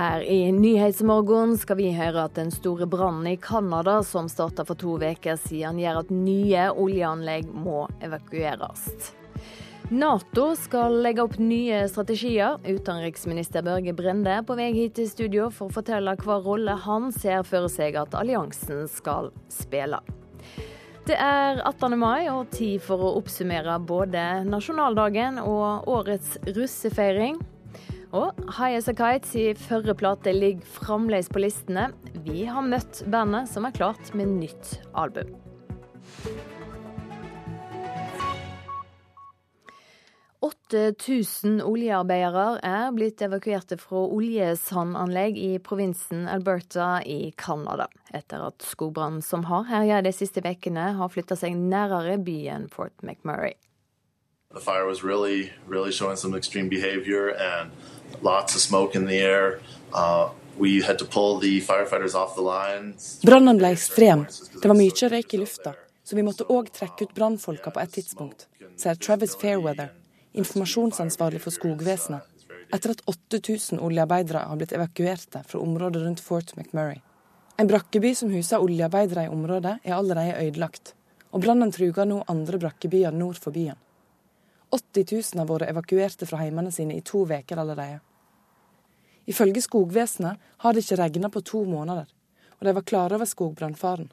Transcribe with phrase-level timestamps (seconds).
[0.00, 4.78] Her i Nyhetsmorgen skal vi høre at den store brannen i Canada som starta for
[4.80, 9.10] to uker siden, gjør at nye oljeanlegg må evakueres.
[9.92, 12.56] Nato skal legge opp nye strategier.
[12.64, 17.12] Utenriksminister Børge Brende er på vei hit til studio for å fortelle hva rolle han
[17.12, 20.00] ser for seg at alliansen skal spille.
[21.04, 22.00] Det er 18.
[22.00, 27.42] mai og tid for å oppsummere både nasjonaldagen og årets russefeiring.
[28.10, 31.90] Og High As A Kite sin førre plate ligger fremdeles på listene.
[32.26, 35.36] Vi har møtt bandet som er klart med nytt album.
[40.70, 49.44] Oljearbeidere er blitt evakuerte fra oljesandanlegg i provinsen Alberta i Canada, etter at skogbrannen som
[49.50, 53.58] har herja de siste ukene, har flytta seg nærere byen Fort McMurray.
[54.52, 56.32] The fire was really, really showing some
[58.22, 59.60] lots of smoke in the air.
[59.92, 63.20] Uh, we had to pull the firefighters off the lines.
[63.22, 64.26] Brannen ble ekstrem.
[64.62, 67.94] Det var mye røyk i lufta, så vi måtte òg trekke ut brannfolka på et
[67.96, 69.92] tidspunkt, sier Travis Fairweather,
[70.36, 72.26] informasjonsansvarlig for skogvesenet,
[72.70, 77.00] etter at 8000 oljearbeidere har blitt evakuerte fra området rundt Fort McMurray.
[77.58, 80.94] En brakkeby som huser oljearbeidere i området, er allerede ødelagt,
[81.30, 83.78] og brannen truger nå andre brakkebyer nord for byen.
[84.70, 88.00] 80 000 har vært evakuerte fra heimene sine i to uker allerede.
[89.26, 92.06] Ifølge skogvesenet har det ikke regnet på to måneder,
[92.58, 94.10] og de var klare over skogbrannfaren.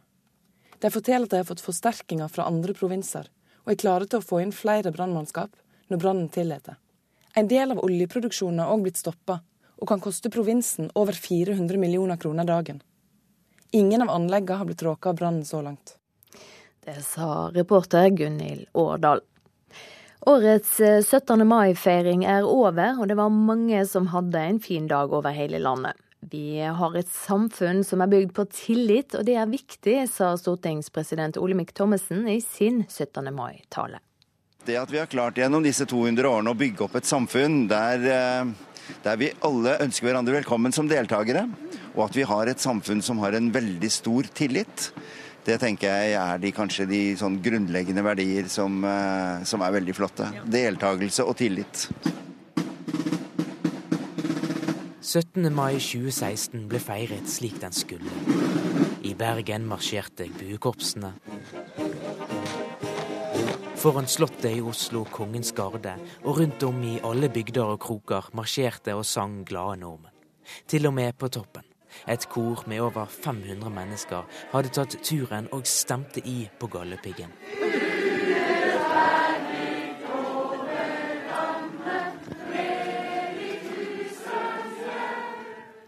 [0.80, 3.30] De forteller at de har fått forsterkninger fra andre provinser,
[3.66, 5.56] og er klare til å få inn flere brannmannskap
[5.90, 6.78] når brannen tillater.
[7.38, 9.40] En del av oljeproduksjonen har òg blitt stoppa,
[9.78, 12.82] og kan koste provinsen over 400 millioner kroner dagen.
[13.78, 15.98] Ingen av anleggene har blitt råka av brannen så langt.
[16.86, 19.22] Det sa reporter Gunhild Årdal.
[20.26, 21.42] Årets 17.
[21.42, 25.60] Eh, mai-feiring er over, og det var mange som hadde en fin dag over hele
[25.62, 25.94] landet.
[26.28, 31.38] Vi har et samfunn som er bygd på tillit, og det er viktig, sa stortingspresident
[31.38, 33.30] Olemic Thommessen i sin 17.
[33.32, 34.02] mai-tale.
[34.66, 38.02] Det at vi har klart gjennom disse 200 årene å bygge opp et samfunn der,
[38.02, 41.46] eh, der vi alle ønsker hverandre velkommen som deltakere,
[41.96, 44.92] og at vi har et samfunn som har en veldig stor tillit,
[45.48, 49.96] det tenker jeg er de, kanskje de sånn grunnleggende verdier som, eh, som er veldig
[49.96, 50.28] flotte.
[50.44, 51.88] Deltakelse og tillit.
[55.08, 55.48] 17.
[55.56, 58.12] mai 2016 ble feiret slik den skulle.
[59.08, 61.14] I Bergen marsjerte buekorpsene.
[63.78, 65.94] Foran Slottet i Oslo Kongens Garde,
[66.26, 70.16] og rundt om i alle bygder og kroker marsjerte og sang glade nordmenn.
[70.68, 71.67] Til og med på toppen.
[72.08, 77.34] Et kor med over 500 mennesker hadde tatt turen og stemte i på Galdhøpiggen.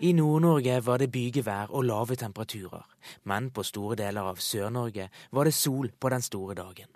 [0.01, 2.85] I Nord-Norge var det bygevær og lave temperaturer,
[3.23, 6.87] men på store deler av Sør-Norge var det sol på den store dagen.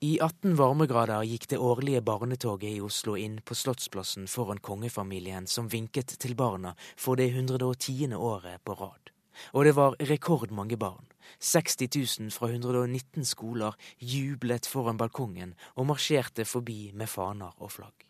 [0.00, 5.70] I 18 varmegrader gikk det årlige barnetoget i Oslo inn på Slottsplassen foran kongefamilien som
[5.72, 8.14] vinket til barna for det 110.
[8.16, 9.10] året på rad.
[9.52, 11.06] Og det var rekordmange barn.
[11.40, 11.88] 60
[12.20, 18.06] 000 fra 119 skoler jublet foran balkongen og marsjerte forbi med faner og flagg.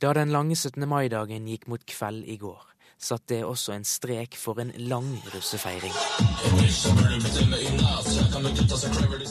[0.00, 0.86] Da den lange 17.
[0.88, 2.69] mai-dagen gikk mot kveld i går,
[3.00, 5.94] satt det også en strek for en lang russefeiring.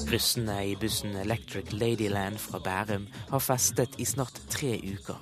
[0.10, 5.20] Russene i bussen Electric Ladyland fra Bærum har festet i snart tre uker.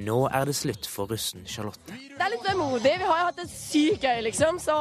[0.00, 1.92] Nå er det slutt for russen Charlotte.
[1.92, 2.94] Det er litt vemodig.
[3.02, 4.60] Vi har jo hatt det sykt gøy, liksom.
[4.62, 4.76] Så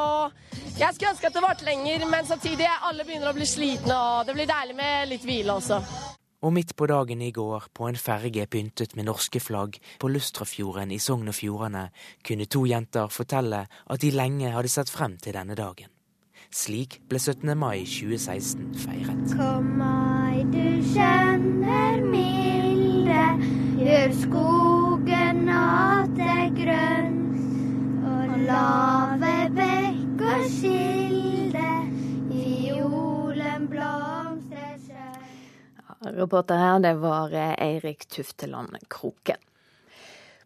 [0.80, 4.30] jeg skulle ønske at det varte lenger, men samtidig alle begynner å bli slitne, og
[4.30, 5.82] det blir deilig med litt hvile også.
[6.42, 10.92] Og midt på dagen i går, på en ferge pyntet med norske flagg på Lustrafjorden
[10.96, 11.90] i Sogn og Fjordane,
[12.24, 15.92] kunne to jenter fortelle at de lenge hadde sett frem til denne dagen.
[16.50, 17.52] Slik ble 17.
[17.60, 19.36] mai 2016 feiret.
[19.36, 23.26] Kom mai, du kjenner milde,
[23.84, 27.20] gjør skogen atter grønn.
[28.16, 31.76] Og lave bekk og kilde,
[33.70, 34.19] blomstrer
[36.00, 39.38] Reporter her, det var eh, Eirik Tufteland Kroken.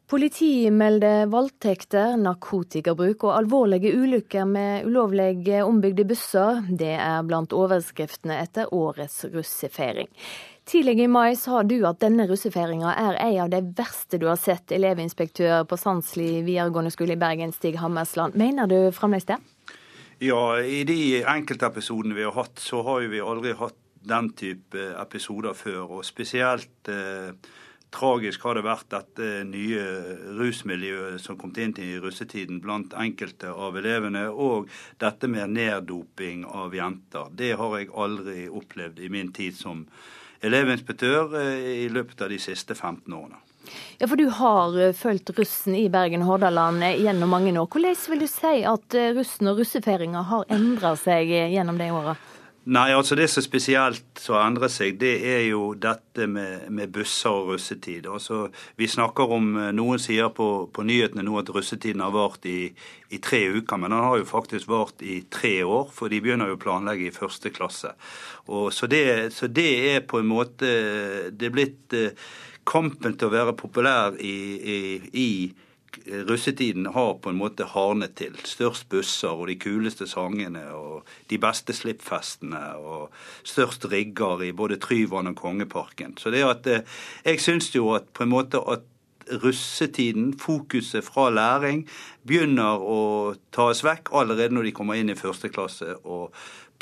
[0.10, 6.60] Politiet melder voldtekter, narkotikabruk og alvorlige ulykker med ulovlig ombygde busser.
[6.70, 10.10] Det er blant overskriftene etter årets russefeiring.
[10.70, 14.40] Tidligere i mai sa du at denne russefeiringa er en av de verste du har
[14.40, 18.38] sett, elevinspektør på Sandsli videregående skole i Bergen, Stig Hammersland.
[18.40, 19.40] Mener du fremdeles det?
[20.24, 25.54] Ja, i de enkeltepisodene vi har hatt, så har vi aldri hatt den type episoder
[25.58, 26.00] før.
[26.00, 27.36] Og spesielt eh,
[27.94, 29.84] tragisk har det vært dette nye
[30.40, 34.70] rusmiljøet som kom inn til russetiden blant enkelte av elevene, og
[35.02, 37.30] dette med neddoping av jenter.
[37.32, 39.86] Det har jeg aldri opplevd i min tid som
[40.44, 43.40] elevinspektør eh, i løpet av de siste 15 årene.
[44.02, 47.70] Ja, for Du har eh, fulgt russen i Bergen Hordaland eh, gjennom mange år.
[47.70, 52.18] Hvordan vil du si at russen og russefeiringa har endra seg gjennom de åra?
[52.66, 57.36] Nei, altså Det som spesielt som endrer seg, det er jo dette med, med busser
[57.36, 58.08] og russetid.
[58.08, 58.48] Altså,
[58.80, 62.72] Vi snakker om eh, Noen sier på, på nyhetene nå at russetiden har vart i,
[63.12, 66.54] i, tre uker, men den har jo faktisk vart i tre år, for de begynner
[66.54, 67.92] jo å planlegge i første klasse.
[68.48, 70.72] Og, så, det, så det er på en måte
[71.36, 72.16] Det er blitt eh,
[72.64, 74.80] kampen til å være populær i, i,
[75.20, 75.30] i
[76.28, 78.38] russetiden har på en måte hardnet til.
[78.48, 83.14] Størst busser og de kuleste sangene og de beste slippfestene og
[83.44, 86.18] størst rigger i både Tryvann og Kongeparken.
[86.18, 86.82] Så det at eh,
[87.26, 88.90] Jeg syns jo at på en måte at
[89.44, 91.86] russetiden, fokuset fra læring,
[92.28, 93.00] begynner å
[93.56, 95.96] tas vekk allerede når de kommer inn i første klasse.
[96.04, 96.34] og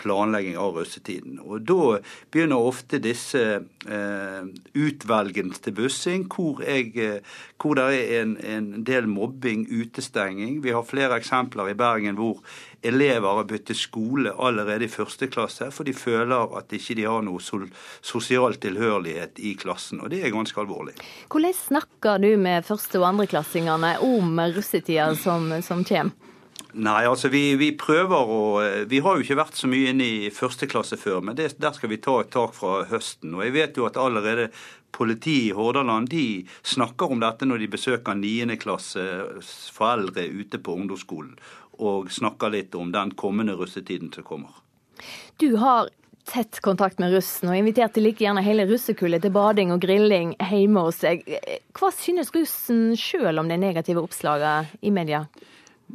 [0.02, 1.40] planlegging av russetiden.
[1.44, 2.00] Og Da
[2.34, 4.42] begynner ofte disse eh,
[4.74, 10.62] utvelgene til bussing, hvor, jeg, eh, hvor det er en, en, del mobbing, utestenging.
[10.64, 12.42] Vi har flere eksempler i Bergen hvor
[12.82, 17.22] elever har byttet skole allerede i første klasse, for de føler at ikke de har
[17.26, 17.42] noe
[18.02, 20.02] sosial tilhørighet i klassen.
[20.02, 20.98] Og det er ganske alvorlig.
[21.30, 26.31] Hvordan snakker du med første- og andreklassingene om russetida som, som kommer?
[26.74, 28.42] Nei, altså vi, vi, prøver å
[28.88, 31.76] Vi har jo ikke vært så mye inne i første klasse før, men det, der
[31.76, 33.36] skal vi ta et tak fra høsten.
[33.36, 34.50] Og jeg vet jo at allerede
[34.96, 36.26] politiet i Hordaland de
[36.68, 38.58] snakker om dette når de besøker 9.
[38.62, 39.06] klasse
[39.76, 41.36] foreldre ute på ungdomsskolen,
[41.80, 44.62] og snakker litt om den kommende russetiden som kommer.
[45.42, 45.90] Du har
[46.30, 50.84] tett kontakt med russen, og inviterte like gjerne hele russekullet til bading og grilling hjemme
[50.86, 51.24] hos seg.
[51.76, 55.26] Hva synes russen sjøl om de negative oppslagene i media?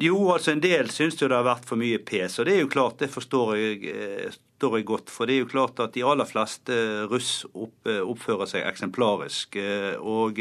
[0.03, 2.73] Jo, altså en del syns det har vært for mye pes, og det er jo
[2.73, 5.13] klart, det forstår jeg, eh, forstår jeg godt.
[5.13, 9.57] For det er jo klart at de aller fleste russ opp, eh, oppfører seg eksemplarisk.
[9.57, 10.37] Eh, og,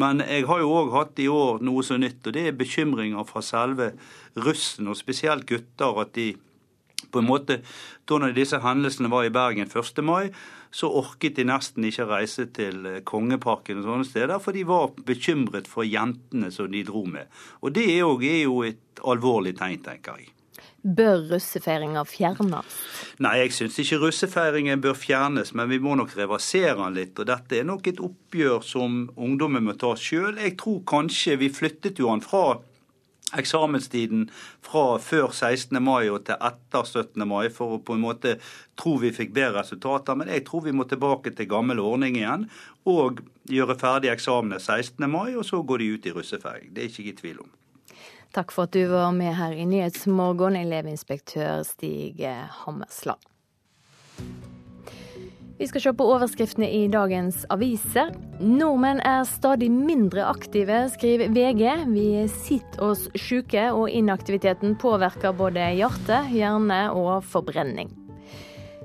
[0.00, 3.28] men jeg har jo òg hatt i år noe så nytt, og det er bekymringer
[3.28, 3.92] fra selve
[4.36, 6.32] russen, og spesielt gutter, at de
[7.12, 7.60] på en måte,
[8.08, 10.02] da disse hendelsene var i Bergen 1.
[10.02, 10.32] mai,
[10.74, 14.90] så orket de nesten ikke reise til eh, Kongeparken og sånne steder, for de var
[15.06, 17.30] bekymret for jentene som de dro med.
[17.62, 20.32] Og det er jo et alvorlig tegn, tenker jeg.
[20.84, 22.74] Bør russefeiringa fjernes?
[23.24, 27.16] Nei, jeg syns ikke russefeiringen bør fjernes, men vi må nok reversere den litt.
[27.16, 30.36] Og dette er nok et oppgjør som ungdommen må ta sjøl.
[30.42, 32.58] Jeg tror kanskje vi flyttet jo han fra
[33.32, 34.28] eksamenstiden
[34.62, 35.82] fra før 16.
[35.82, 37.24] mai og til etter 17.
[37.28, 38.36] mai for å på en måte
[38.80, 40.18] tro vi fikk bedre resultater.
[40.18, 42.48] Men jeg tror vi må tilbake til gammel ordning igjen
[42.84, 45.08] og gjøre ferdig eksamene 16.
[45.10, 46.72] mai, og så går de ut i russefeiring.
[46.74, 47.52] Det er ikke jeg i tvil om.
[48.34, 52.24] Takk for at du var med her i Nyhetsmorgen, elevinspektør Stig
[52.64, 53.22] Hammersland.
[55.58, 58.10] Vi skal se på overskriftene i dagens aviser.
[58.42, 61.66] Nordmenn er stadig mindre aktive, skriver VG.
[61.94, 67.92] Vi sitter oss syke, og inaktiviteten påvirker både hjerte, hjerne og forbrenning.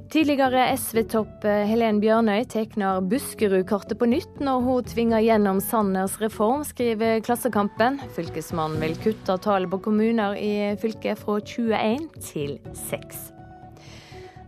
[0.10, 7.22] Tidligere SV-topp Helen Bjørnøy tegner Buskerud-kartet på nytt når hun tvinger gjennom Sanners reform, skriver
[7.26, 7.98] Klassekampen.
[8.18, 12.58] Fylkesmannen vil kutte tallet på kommuner i fylket fra 21 til
[12.90, 13.39] 6.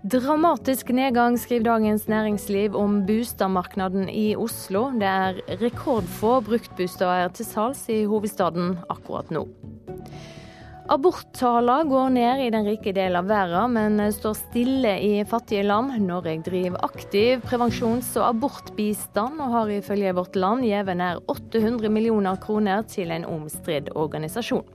[0.02, 4.88] Dramatisk nedgang, skriver Dagens Næringsliv om boligmarkedet i Oslo.
[4.98, 9.44] Det er rekordfå bruktboliger til salgs i hovedstaden akkurat nå.
[10.90, 15.94] Aborttallene går ned i den rike delen av verden, men står stille i fattige land.
[16.02, 22.42] Norge driver aktiv prevensjons- og abortbistand, og har ifølge Vårt Land gitt nær 800 millioner
[22.42, 24.66] kroner til en omstridt organisasjon.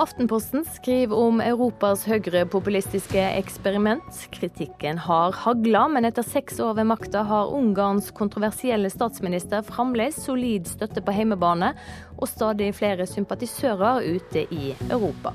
[0.00, 4.22] Aftenposten skriver om Europas høyrepopulistiske eksperiment.
[4.32, 10.70] Kritikken har hagla, men etter seks år ved makta har Ungarns kontroversielle statsminister fremdeles solid
[10.70, 11.74] støtte på hjemmebane,
[12.16, 15.34] og stadig flere sympatisører ute i Europa.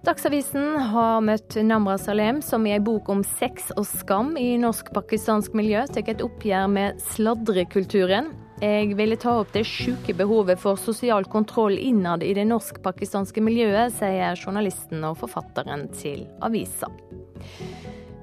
[0.00, 5.52] Dagsavisen har møtt Namra Salem, som i ei bok om sex og skam i norsk-pakistansk
[5.60, 8.32] miljø tar et oppgjør med sladrekulturen.
[8.60, 13.94] Jeg ville ta opp det sjuke behovet for sosial kontroll innad i det norsk-pakistanske miljøet,
[13.96, 16.90] sier journalisten og forfatteren til avisa.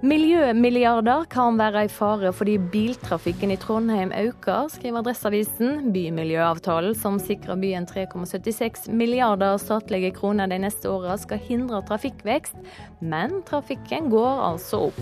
[0.05, 5.87] Miljømilliarder kan være i fare fordi biltrafikken i Trondheim øker, skriver Adresseavisen.
[5.95, 12.61] Bymiljøavtalen, som sikrer byen 3,76 milliarder statlige kroner de neste åra, skal hindre trafikkvekst,
[13.01, 15.01] men trafikken går altså opp.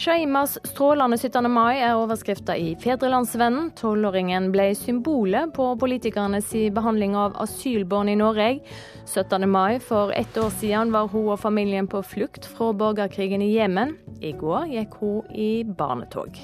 [0.00, 1.44] Shaimas strålende 17.
[1.52, 3.66] mai er overskrifta i Fedrelandsvennen.
[3.76, 8.62] Tolvåringen ble symbolet på politikernes behandling av asylbarn i Norge.
[9.04, 9.44] 17.
[9.44, 13.92] mai for ett år siden var hun og familien på flukt fra borgerkrigen i Jemen.
[14.24, 16.40] I går gikk hun i barnetog.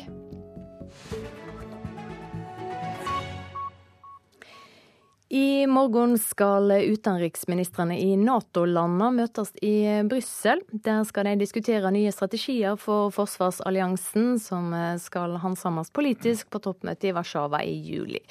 [5.28, 10.60] I morgen skal utenriksministrene i Nato-landene møtes i Brussel.
[10.70, 14.70] Der skal de diskutere nye strategier for forsvarsalliansen, som
[15.02, 18.22] skal handsames politisk på toppmøtet i Warszawa i juli.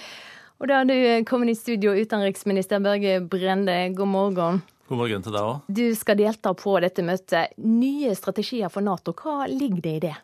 [0.63, 4.61] Og da er du kommet i studio, utenriksminister Børge Brende, god morgen.
[4.87, 5.67] God morgen til deg òg.
[5.67, 7.57] Du skal delta på dette møtet.
[7.59, 10.15] Nye strategier for Nato, hva ligger det i det?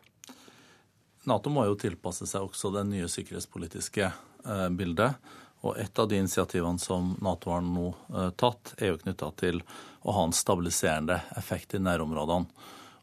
[1.28, 5.20] Nato må jo tilpasse seg også det nye sikkerhetspolitiske eh, bildet.
[5.62, 9.62] Og et av de initiativene som Nato har nå eh, tatt, er jo knytta til
[10.02, 12.50] å ha en stabiliserende effekt i nærområdene.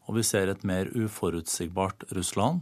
[0.08, 2.60] Og vi ser et mer uforutsigbart Russland.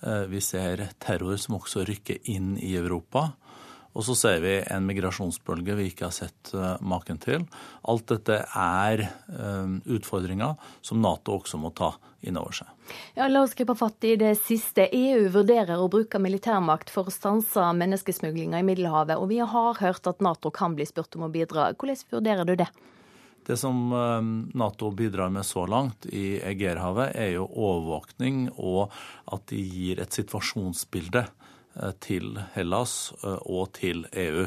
[0.00, 3.32] Eh, vi ser terror som også rykker inn i Europa.
[3.96, 7.46] Og så ser vi en migrasjonsbølge vi ikke har sett uh, maken til.
[7.88, 11.94] Alt dette er uh, utfordringer som Nato også må ta
[12.26, 12.68] inn over seg.
[13.16, 14.84] Ja, la oss gripe fatt i det siste.
[14.92, 20.10] EU vurderer å bruke militærmakt for å stanse menneskesmuglinga i Middelhavet, og vi har hørt
[20.10, 21.70] at Nato kan bli spurt om å bidra.
[21.72, 22.68] Hvordan vurderer du det?
[23.46, 23.78] Det som
[24.58, 28.90] Nato bidrar med så langt i Egerhavet, er jo overvåkning og
[29.30, 31.45] at de gir et situasjonsbilde Eh,
[32.02, 34.46] til Hellas eh, og til EU.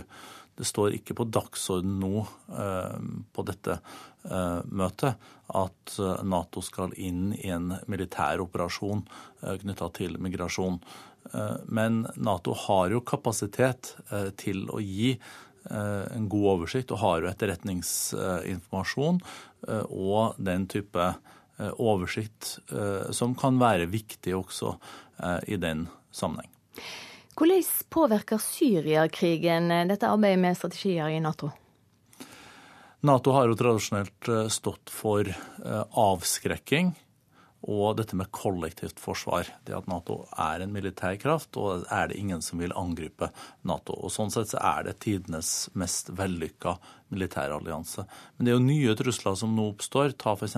[0.60, 2.98] Det står ikke på dagsorden nå eh,
[3.34, 3.82] på dette
[4.20, 5.16] møtet
[5.56, 5.94] at
[6.28, 9.06] Nato skal inn i en militær operasjon
[9.40, 10.76] knytta til migrasjon.
[11.72, 13.94] Men Nato har jo kapasitet
[14.44, 15.16] til å gi
[15.72, 19.24] en god oversikt og har jo etterretningsinformasjon
[19.88, 21.12] og den type
[21.80, 22.58] oversikt
[23.16, 24.76] som kan være viktig også
[25.48, 26.52] i den sammenheng.
[27.40, 31.52] Hvordan påvirker Syriakrigen eh, dette arbeidet med strategier i Nato?
[33.00, 36.92] Nato har jo tradisjonelt eh, stått for eh, avskrekking
[37.68, 39.50] og dette med kollektivt forsvar.
[39.68, 43.32] Det at Nato er en militær kraft, og er det ingen som vil angripe
[43.68, 43.98] Nato.
[44.00, 46.78] Og Sånn sett så er det tidenes mest vellykka
[47.12, 48.06] militærallianse.
[48.38, 50.16] Men det er jo nye trusler som nå oppstår.
[50.22, 50.56] Ta f.eks.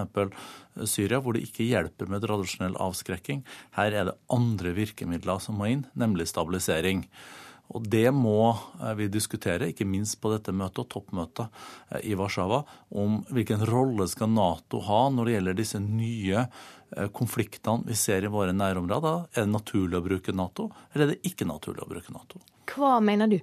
[0.86, 3.46] Syria, hvor det ikke hjelper med tradisjonell avskrekking.
[3.78, 7.08] Her er det andre virkemidler som må inn, nemlig stabilisering.
[7.72, 11.48] Og det må eh, vi diskutere, ikke minst på dette møtet og toppmøtet
[11.92, 12.62] eh, i Warszawa,
[13.00, 18.28] om hvilken rolle skal Nato ha når det gjelder disse nye eh, konfliktene vi ser
[18.28, 19.26] i våre nærområder.
[19.34, 22.44] Er det naturlig å bruke Nato, eller er det ikke naturlig å bruke Nato?
[22.72, 23.40] Hva mener du?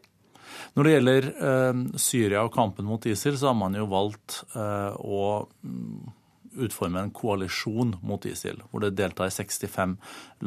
[0.77, 4.93] Når det gjelder eh, Syria og kampen mot ISIL, så har man jo valgt eh,
[4.97, 6.15] å mm,
[6.69, 9.97] utforme en koalisjon mot ISIL, hvor det deltar 65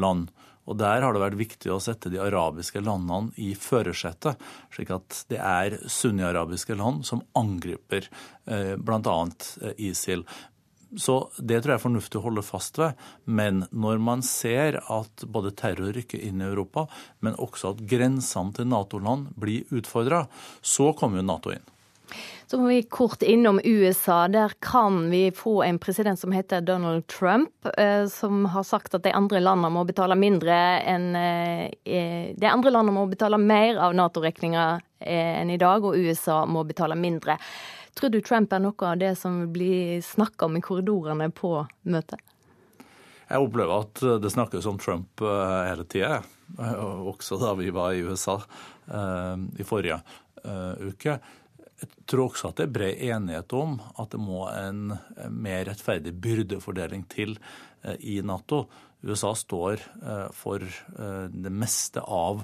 [0.01, 0.31] land.
[0.69, 4.39] Og Der har det vært viktig å sette de arabiske landene i førersetet,
[4.73, 8.07] slik at det er sunni-arabiske land som angriper
[8.45, 9.17] eh, bl.a.
[9.65, 10.25] Eh, ISIL.
[10.99, 12.99] Så det tror jeg er fornuftig å holde fast ved.
[13.23, 16.85] Men når man ser at både terror rykker inn i Europa,
[17.23, 20.25] men også at grensene til Nato-land blir utfordra,
[20.61, 21.63] så kommer jo Nato inn.
[22.47, 24.27] Så må vi kort innom USA.
[24.27, 29.03] Der kan vi få en president som heter Donald Trump, eh, som har sagt at
[29.03, 33.79] de andre landene må betale mindre enn eh, eh, De andre landene må betale mer
[33.79, 34.65] av Nato-regninga
[35.01, 37.37] enn i dag, og USA må betale mindre.
[37.97, 41.55] Tror du Trump er noe av det som blir snakka om i korridorene på
[41.89, 42.19] møtet?
[43.31, 46.19] Jeg opplever at det snakkes om Trump hele tida,
[46.59, 48.37] også da vi var i USA
[49.57, 50.01] i forrige
[50.91, 51.17] uke.
[51.81, 54.93] Jeg tror også at det er bred enighet om at det må en
[55.33, 57.37] mer rettferdig byrdefordeling til
[57.81, 58.67] eh, i Nato.
[59.01, 62.43] USA står eh, for eh, det meste av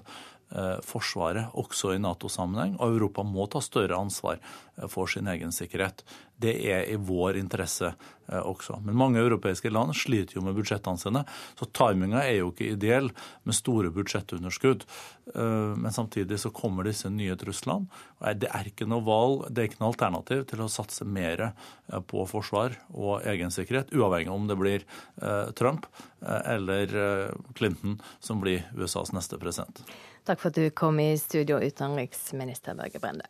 [0.87, 2.77] Forsvaret, også i Nato-sammenheng.
[2.79, 4.39] Og Europa må ta større ansvar
[4.85, 6.03] for sin egen sikkerhet.
[6.37, 8.77] Det er i vår interesse eh, også.
[8.85, 11.23] Men mange europeiske land sliter jo med budsjettene sine,
[11.57, 13.09] så timinga er jo ikke ideell
[13.47, 14.85] med store budsjettunderskudd.
[15.33, 17.89] Eh, men samtidig så kommer disse nye truslene.
[18.37, 22.01] Det er ikke noe valg, det er ikke noe alternativ til å satse mer eh,
[22.05, 24.85] på forsvar og egen sikkerhet, uavhengig om det blir
[25.57, 25.87] Trump
[26.21, 26.91] eller
[27.57, 29.81] Clinton som blir USAs neste president.
[30.27, 33.23] Takk for at du kom i studio, utenriksminister Børge Brende.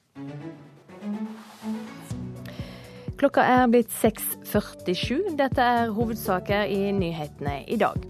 [3.18, 5.36] Klokka er blitt 6.47.
[5.38, 8.01] Dette er hovedsaker i nyhetene i dag.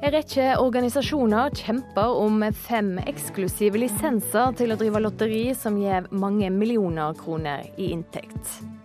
[0.00, 6.50] En rekke organisasjoner kjemper om fem eksklusive lisenser til å drive lotteri som gir mange
[6.50, 8.79] millioner kroner i inntekt.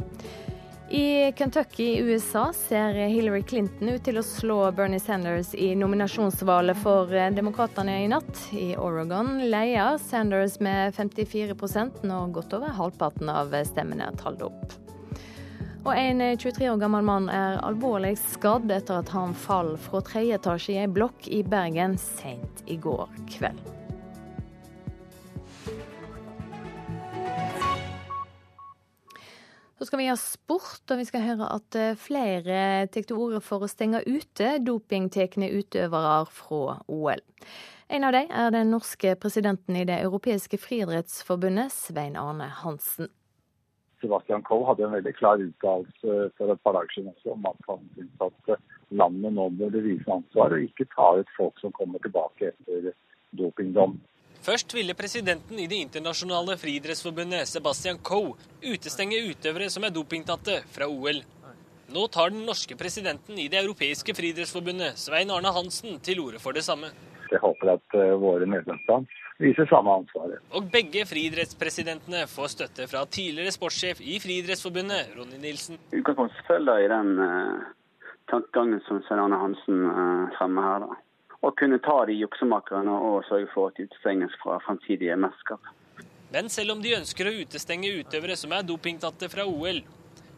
[0.95, 6.79] I Kentucky i USA ser Hillary Clinton ut til å slå Bernie Sanders i nominasjonsvalget
[6.79, 8.39] for demokratene i natt.
[8.55, 11.51] I Oregon leier Sanders med 54
[12.07, 14.79] når godt over halvparten av stemmene er talt opp.
[15.83, 20.39] Og en 23 år gammel mann er alvorlig skadd etter at han falt fra tredje
[20.39, 23.74] etasje i ei blokk i Bergen sent i går kveld.
[29.75, 33.41] Så skal vi ha sport, og vi skal høre at eh, flere tar til orde
[33.43, 37.23] for å stenge ute dopingtekne utøvere fra OL.
[37.91, 43.11] En av dem er den norske presidenten i Det europeiske friidrettsforbundet, Svein Arne Hansen.
[43.99, 47.69] Sebastian Coe hadde en veldig klar uttalelse for et par dager siden også om at
[47.69, 48.65] han syntes at
[48.95, 52.91] landet nå burde vise ansvar og ikke ta ut folk som kommer tilbake etter
[53.35, 53.97] dopingdom.
[54.45, 60.85] Først ville presidenten i Det internasjonale friidrettsforbundet, Sebastian Coe, utestenge utøvere som er dopingtatte, fra
[60.85, 61.23] OL.
[61.95, 66.53] Nå tar den norske presidenten i Det europeiske friidrettsforbundet, Svein Arne Hansen, til orde for
[66.53, 66.91] det samme.
[67.31, 69.09] Jeg håper at uh, våre medlemsland
[69.41, 70.37] viser samme ansvar.
[70.53, 75.81] Og begge friidrettspresidentene får støtte fra tidligere sportssjef i Friidrettsforbundet, Ronny Nilsen.
[75.89, 77.65] Utgangspunktet følger i den uh,
[78.29, 80.85] tankegangen som Svein Arne Hansen uh, fremmer her.
[80.85, 81.01] da
[81.41, 85.73] og kunne ta de juksemakerne og sørge for at de utestenges fra fremtidige mesterskap.
[86.33, 89.83] Men selv om de ønsker å utestenge utøvere som er dopingtatte fra OL,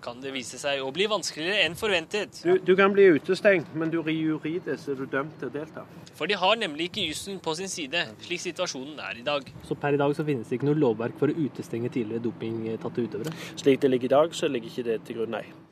[0.03, 2.41] kan det vise seg å bli vanskeligere enn forventet.
[2.45, 5.85] Du, du kan bli utestengt, men du juridisk er du dømt til å delta.
[6.17, 9.49] For de har nemlig ikke jussen på sin side, slik situasjonen er i dag.
[9.67, 13.07] Så per i dag så finnes det ikke noe lovverk for å utestenge tidligere dopingtatte
[13.07, 13.33] utøvere?
[13.55, 15.66] Slik det ligger i dag, så ligger ikke det til grunn, nei.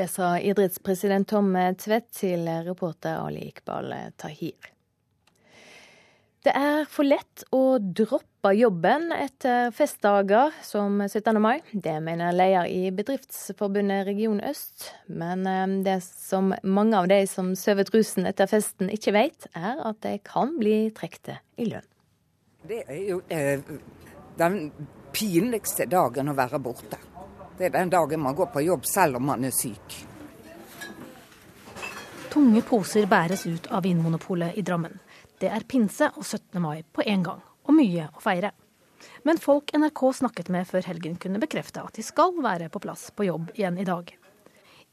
[0.00, 4.70] Det sa idrettspresident Tom Tvedt til reporter Ali Iqbal Tahir.
[6.40, 11.36] Det er for lett å droppe jobben etter festdager som 17.
[11.36, 11.58] mai.
[11.72, 14.86] Det mener leder i Bedriftsforbundet Region Øst.
[15.12, 19.84] Men eh, det som mange av de som sover rusen etter festen ikke vet, er
[19.84, 21.92] at de kan bli trukket i lønn.
[22.72, 23.60] Det er jo eh,
[24.40, 24.62] den
[25.12, 27.04] pinligste dagen å være borte.
[27.60, 29.96] Det er den dagen man går på jobb selv om man er syk.
[32.32, 34.94] Tunge poser bæres ut av Vinmonopolet i Drammen.
[35.36, 36.56] Det er pinse og 17.
[36.56, 38.54] mai på én gang, og mye å feire.
[39.28, 43.10] Men folk NRK snakket med før helgen kunne bekrefte at de skal være på plass
[43.12, 44.08] på jobb igjen i dag.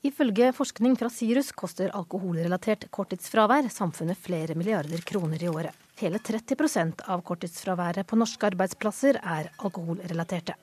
[0.03, 5.71] Ifølge forskning fra Sirus koster alkoholrelatert korttidsfravær samfunnet flere milliarder kroner i året.
[6.03, 10.59] Hele 30% av korttidsfraværet på norske arbeidsplasser er alkoholrelaterte.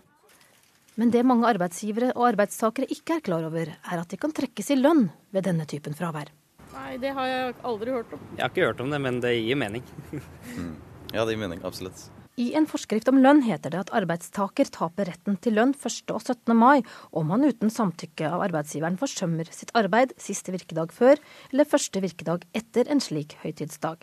[1.01, 4.71] Men det mange arbeidsgivere og arbeidstakere ikke er klar over, er at de kan trekkes
[4.71, 6.31] i lønn ved denne typen fravær.
[6.75, 8.23] Nei, det har jeg aldri hørt om.
[8.35, 9.83] Jeg har ikke hørt om det, men det gir mening.
[10.59, 10.75] mm.
[11.15, 12.07] Ja, det gir mening, absolutt.
[12.39, 16.11] I en forskrift om lønn heter det at arbeidstaker taper retten til lønn 1.
[16.11, 16.51] og 17.
[16.59, 16.83] mai
[17.15, 22.47] om han uten samtykke av arbeidsgiveren forsømmer sitt arbeid siste virkedag før eller første virkedag
[22.59, 24.03] etter en slik høytidsdag.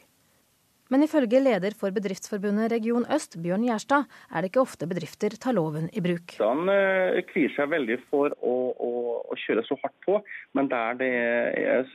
[0.92, 5.56] Men ifølge leder for Bedriftsforbundet Region Øst, Bjørn Gjerstad, er det ikke ofte bedrifter tar
[5.56, 6.34] loven i bruk.
[6.44, 8.90] Han eh, kvier seg veldig for å, å,
[9.24, 10.18] å, kjøre så hardt på,
[10.58, 11.88] men der det er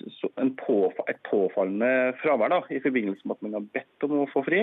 [0.62, 0.78] på,
[1.12, 4.62] et påfallende fravær da, i forbindelse med at man har bedt om å få fri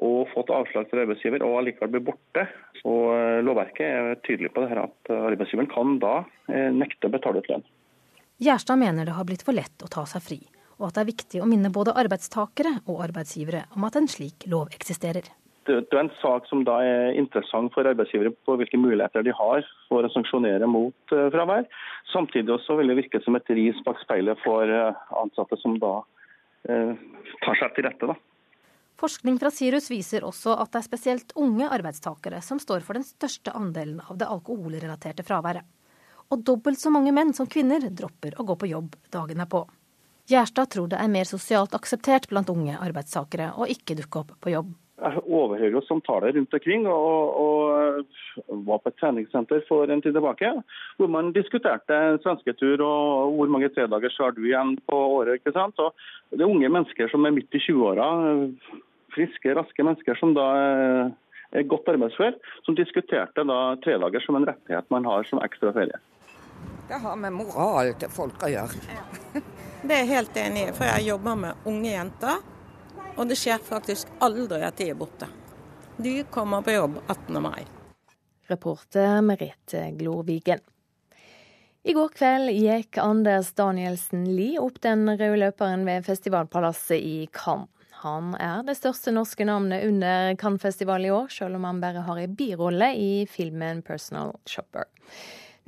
[0.00, 2.46] og fått avslag fra arbeidsgiver og allikevel blir borte.
[2.88, 6.14] Og eh, Lovverket er tydelig på det her at arbeidsgiveren kan da
[6.48, 7.68] eh, nekte å betale ut lønn.
[8.40, 10.40] Gjerstad mener det har blitt for lett å ta seg fri
[10.80, 14.48] og at det er viktig å minne både arbeidstakere og arbeidsgivere om at en slik
[14.50, 15.28] lov eksisterer.
[15.68, 19.66] Det er en sak som da er interessant for arbeidsgivere på hvilke muligheter de har
[19.90, 21.68] for å sanksjonere mot eh, fravær.
[22.10, 25.98] Samtidig også vil det virke som et ris bak speilet for eh, ansatte som da
[26.64, 26.96] eh,
[27.44, 28.08] tar seg til rette.
[28.08, 28.16] Da.
[29.00, 33.06] Forskning fra Sirus viser også at det er spesielt unge arbeidstakere som står for den
[33.06, 35.68] største andelen av det alkoholrelaterte fraværet.
[36.30, 39.64] Og dobbelt så mange menn som kvinner dropper å gå på jobb dagen er på.
[40.30, 44.52] Gjerstad tror det er mer sosialt akseptert blant unge arbeidstakere å ikke dukke opp på
[44.52, 44.68] jobb.
[45.00, 50.12] Jeg overhører jo samtaler rundt omkring, og, og var på et treningssenter for en tid
[50.14, 50.50] tilbake.
[51.00, 55.40] Hvor man diskuterte svensketur og hvor mange tredagers har du igjen på året.
[55.40, 55.80] ikke sant?
[55.80, 55.96] Og
[56.36, 58.10] det er unge mennesker som er midt i 20-åra,
[59.16, 60.46] friske, raske mennesker som da
[61.56, 62.36] er godt arbeidsfør,
[62.68, 65.98] som diskuterte da tredager som en rettighet man har som ekstra ferie.
[66.90, 69.40] Det har med moral til folk å gjøre.
[69.80, 72.42] Det er jeg helt enig i, for jeg jobber med unge jenter.
[73.16, 75.28] Og det skjer faktisk aldri at de er borte.
[75.96, 77.38] De kommer på jobb 18.
[77.40, 77.64] mai.
[78.50, 80.60] Reporter Merete Glorvigen.
[81.82, 87.72] I går kveld gikk Anders Danielsen Lie opp den røde løperen ved festivalpalasset i Cannes.
[88.02, 92.20] Han er det største norske navnet under Cannes-festivalen i år, selv om han bare har
[92.20, 94.88] en birolle i filmen 'Personal Shopper'.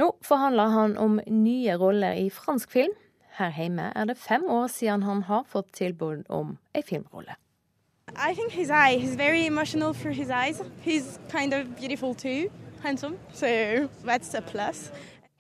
[0.01, 2.93] Nå forhandler han om nye roller i fransk film.
[3.39, 7.35] Her hjemme er det fem år siden han har fått tilbud om ei filmrolle.
[8.13, 10.61] I think his eye, he's very emotional for his eyes.
[10.85, 12.51] He's kind of beautiful too,
[12.83, 13.47] handsome, so
[14.05, 14.93] that's a plus.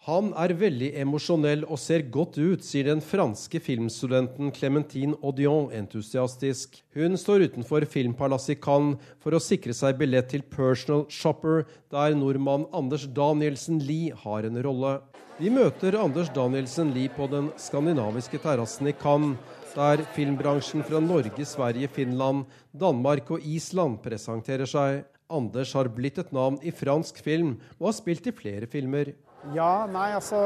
[0.02, 6.80] Han er veldig emosjonell og ser godt ut, sier den franske filmstudenten Clementine Audion entusiastisk.
[6.98, 11.62] Hun står utenfor Filmpalasset i Cannes for å sikre seg billett til Personal Shopper,
[11.94, 14.96] der nordmann Anders Danielsen Lie har en rolle.
[15.38, 19.38] Vi møter Anders Danielsen Lie på den skandinaviske terrassen i Cannes,
[19.76, 25.04] der filmbransjen fra Norge, Sverige, Finland, Danmark og Island presenterer seg.
[25.30, 29.14] Anders har blitt et navn i fransk film og har spilt i flere filmer.
[29.50, 30.38] Ja, nei, altså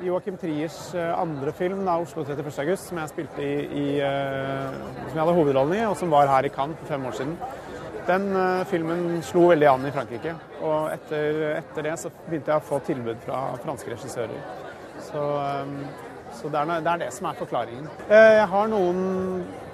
[0.00, 2.58] Joakim Triers eh, andre film, da, 'Oslo 31.
[2.62, 4.72] august', som jeg spilte i, i uh,
[5.08, 7.36] som jeg hadde hovedrollen i, og som var her i Cannes for fem år siden.
[8.08, 10.32] Den uh, filmen slo veldig an i Frankrike.
[10.62, 14.40] Og etter, etter, det så begynte jeg å få tilbud fra franske regissører.
[15.10, 15.76] Så um,
[16.38, 17.88] så det er, det er, det som er forklaringen.
[18.06, 19.00] Eh, jeg har noen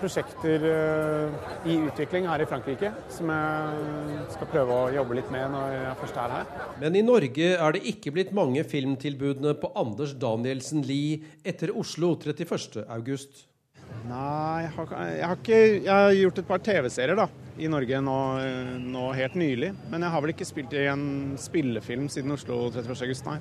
[0.01, 5.53] prosjekter eh, i utvikling her i Frankrike som jeg skal prøve å jobbe litt med
[5.55, 6.53] når jeg først er her.
[6.83, 12.15] Men i Norge er det ikke blitt mange filmtilbudene på Anders Danielsen Lie etter Oslo
[12.21, 12.85] 31.8.
[14.09, 17.27] Nei, jeg har, jeg har, ikke Jeg har gjort et par TV-serier da,
[17.61, 18.17] i Norge nå,
[18.85, 19.71] nå, helt nylig.
[19.93, 21.07] Men jeg har vel ikke spilt i en
[21.41, 23.39] spillefilm siden Oslo 31.8, nei.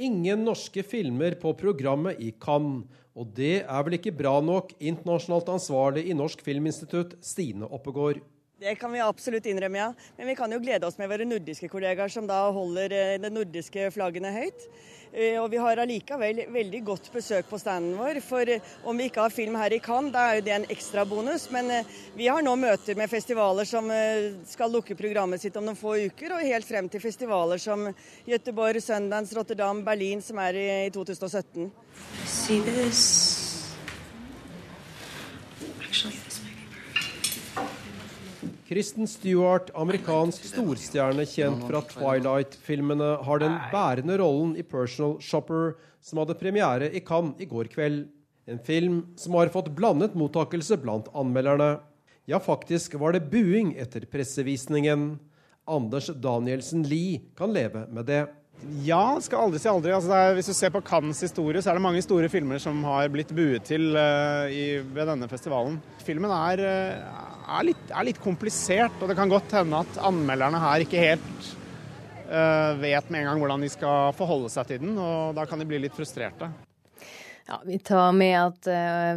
[0.00, 2.86] Ingen norske filmer på programmet i Cannes.
[3.18, 8.20] Og det er vel ikke bra nok, internasjonalt ansvarlig i Norsk Filminstitutt, Stine Oppegård.
[8.60, 9.92] Det kan vi absolutt innrømme, ja.
[10.18, 13.30] Men vi kan jo glede oss med våre nordiske kollegaer som da holder eh, de
[13.32, 14.66] nordiske flaggene høyt.
[15.14, 18.20] Eh, og vi har allikevel veldig godt besøk på standen vår.
[18.20, 20.68] For eh, om vi ikke har film her i Cannes, da er jo det en
[20.76, 21.48] ekstra bonus.
[21.56, 21.72] Men
[22.20, 23.88] vi har nå møter med festivaler som
[24.52, 27.88] skal lukke programmet sitt om noen få uker, og helt frem til festivaler som
[28.28, 31.70] Göteborg, Sundance, Rotterdam, Berlin, som er i 2017.
[32.28, 33.39] See this.
[38.70, 46.20] Kristen Stewart, amerikansk storstjerne kjent fra Twilight-filmene, har den bærende rollen i Personal Shopper, som
[46.22, 48.04] hadde premiere i Cannes i går kveld.
[48.46, 51.80] En film som har fått blandet mottakelse blant anmelderne.
[52.30, 55.16] Ja, faktisk var det buing etter pressevisningen.
[55.66, 58.28] Anders Danielsen Lie kan leve med det.
[58.86, 59.90] Ja, skal aldri si aldri.
[59.96, 62.84] Altså er, hvis du ser på Cannes historie, så er det mange store filmer som
[62.86, 65.80] har blitt buet til uh, i, ved denne festivalen.
[66.06, 70.62] Filmen er, uh, er, litt, er, litt, komplisert, og det kan godt hende at anmelderne
[70.62, 71.52] her ikke helt
[72.30, 75.60] uh, vet med en gang hvordan de skal forholde seg til den, og da kan
[75.60, 76.50] de bli litt frustrerte.
[77.50, 78.68] Ja, Vi tar med at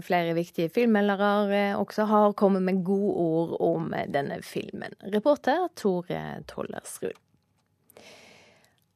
[0.01, 4.95] flere viktige filmmeldere også har kommet med gode ord om denne filmen.
[5.13, 7.19] Reporter Tore Tollersrud.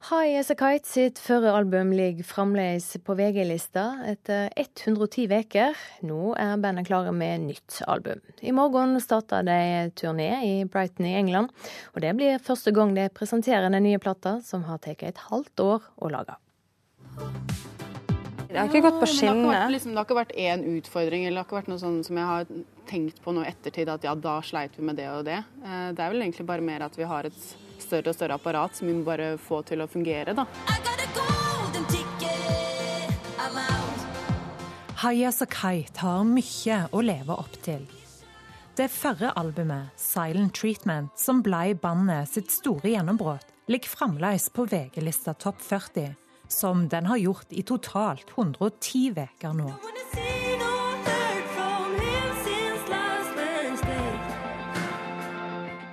[0.08, 5.76] High As A Kite sitt førre album ligger fremdeles på VG-lista etter 110 uker.
[6.08, 8.22] Nå er bandet klare med nytt album.
[8.39, 9.58] I morgen starter de
[10.00, 11.52] turné i Brighton i England,
[11.91, 15.65] og det blir første gang de presenterer den nye plata, som har tatt et halvt
[15.65, 16.39] år å lage.
[18.48, 19.60] Det har ikke gått på skinnene.
[19.60, 22.04] Det, liksom, det, har ikke vært én utfordring, eller det har ikke vært noe sånn
[22.08, 22.52] som jeg har
[22.88, 25.43] tenkt på nå i ettertid, at ja, da sleit vi med det og det.
[25.67, 27.48] Eh, det er vel egentlig bare mer at vi har et
[27.83, 30.45] større og større apparat som vi må bare få til å fungere, da.
[34.97, 37.85] Haya Sakai tar mye å leve opp til.
[38.77, 45.33] Det førre albumet, 'Silent Treatment', som ble bandet sitt store gjennombrudd, ligger fremdeles på VG-lista
[45.33, 46.15] Topp 40,
[46.47, 49.73] som den har gjort i totalt 110 uker nå.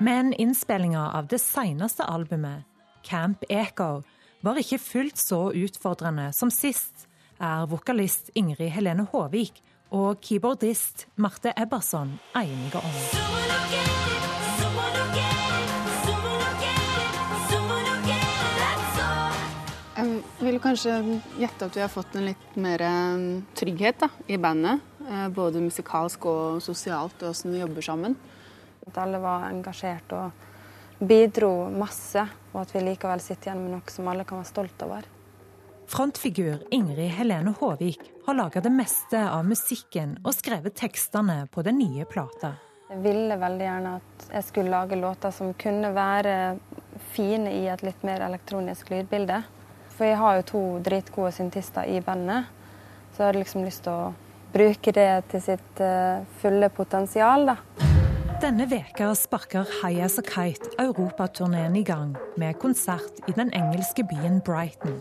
[0.05, 2.65] Men innspillinga av det seneste albumet,
[3.03, 4.03] Camp Echo,
[4.45, 7.07] var ikke fullt så utfordrende som sist,
[7.41, 9.63] er vokalist Ingrid Helene Håvik
[9.97, 12.99] og keyboardist Marte Ebberson enige om.
[19.97, 21.01] Jeg vil kanskje
[21.41, 24.85] gjette at vi har fått en litt mer eh, trygghet da, i bandet.
[25.09, 28.21] Eh, både musikalsk og sosialt, og åssen vi jobber sammen.
[28.89, 33.93] At alle var engasjert og bidro masse, og at vi likevel sitter igjen med noe
[33.93, 35.09] som alle kan være stolt over.
[35.91, 41.77] Frontfigur Ingrid Helene Håvik har laga det meste av musikken og skrevet tekstene på den
[41.83, 42.55] nye plata.
[42.89, 46.35] Jeg ville veldig gjerne at jeg skulle lage låter som kunne være
[47.13, 49.43] fine i et litt mer elektronisk lydbilde.
[49.95, 52.49] For jeg har jo to dritgode syntister i bandet,
[53.13, 54.13] så jeg hadde liksom lyst til å
[54.55, 57.94] bruke det til sitt eh, fulle potensial, da.
[58.45, 64.05] Denne veka sparker High As A Kite europaturneen i gang med konsert i den engelske
[64.05, 64.99] byen Brighton.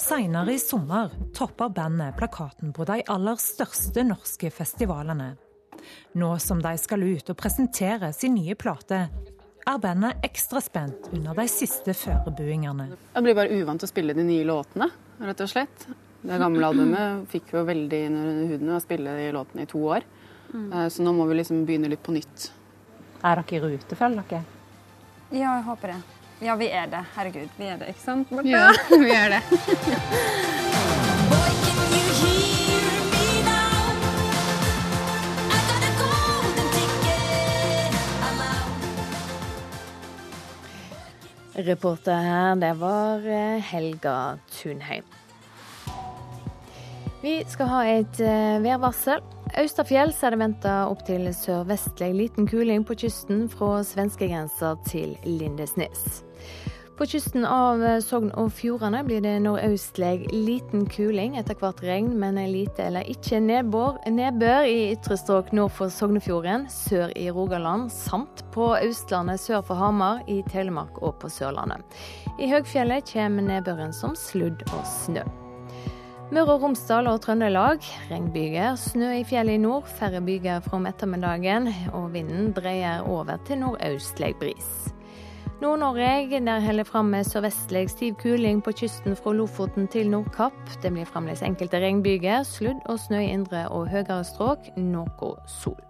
[0.00, 5.34] Seinere i sommer topper bandet plakaten på de aller største norske festivalene.
[6.16, 9.04] Nå som de skal ut og presentere sin nye plate,
[9.68, 12.94] er bandet ekstra spent under de siste førebuingene.
[13.12, 14.88] Jeg blir bare uvant til å spille de nye låtene,
[15.20, 15.90] rett og slett.
[16.24, 20.08] Det gamle albumet fikk jo veldig under huden å spille de låtene i to år.
[20.54, 22.50] Eh, Så nå må vi liksom begynne litt på nytt.
[23.24, 24.44] Er dere i rute, føler dere?
[25.30, 25.98] Ja, jeg håper det.
[26.40, 27.04] Ja, vi er det.
[27.16, 28.30] Herregud, vi er det, ikke sant?
[28.30, 28.48] Martha?
[28.48, 28.72] Ja,
[29.04, 30.58] vi er det.
[41.54, 45.04] Reporter her, det var eh, Helga Tunheim.
[47.22, 49.24] Vi skal ha et eh, værvarsel.
[49.56, 56.22] Austafjells er det venta opptil sørvestlig liten kuling på kysten fra svenskegrensa til Lindesnes.
[56.98, 62.40] På kysten av Sogn og Fjordane blir det nordøstlig liten kuling, etter hvert regn, men
[62.50, 68.42] lite eller ikke nedbør, nedbør i ytre strøk nord for Sognefjorden, sør i Rogaland, samt
[68.54, 71.86] på Østlandet sør for Hamar, i Telemark og på Sørlandet.
[72.42, 75.22] I høgfjellet kommer nedbøren som sludd og snø.
[76.28, 78.74] Møre og Romsdal og Trøndelag regnbyger.
[78.76, 83.62] Snø i fjellet i nord, færre byger fra om ettermiddagen, og vinden dreier over til
[83.62, 84.68] nordøstlig bris.
[85.62, 90.52] Nord-Norge der holder fram med sørvestlig stiv kuling på kysten fra Lofoten til Nordkapp.
[90.82, 95.80] Det blir fremdeles enkelte regnbyger, sludd og snø i indre og høyere strøk, noe sol.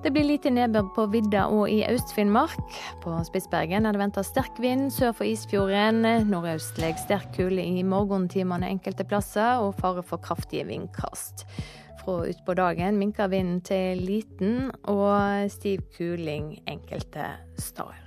[0.00, 2.56] Det blir lite nedbør på vidda og i Øst-Finnmark.
[3.02, 6.00] På Spitsbergen er det venta sterk vind sør for Isfjorden.
[6.30, 11.44] Nordøstlig sterk kulde i morgentimene enkelte plasser, og fare for kraftige vindkast.
[12.00, 18.00] Fra utpå dagen minker vinden til liten og stiv kuling enkelte steder.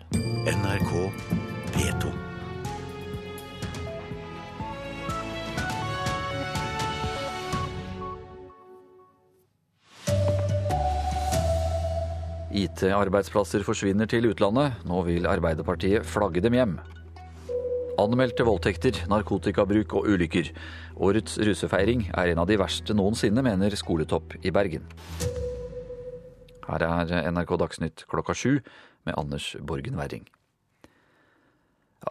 [0.49, 0.93] NRK
[1.77, 2.32] P2.
[12.53, 14.83] IT-arbeidsplasser forsvinner til utlandet.
[14.85, 16.75] Nå vil Arbeiderpartiet flagge dem hjem.
[18.01, 20.49] Anmeldte voldtekter, narkotikabruk og ulykker.
[21.01, 24.85] Årets russefeiring er en av de verste noensinne, mener skoletopp i Bergen.
[26.63, 28.61] Her er NRK Dagsnytt klokka sju
[29.05, 30.25] med Anders Borgen Werring.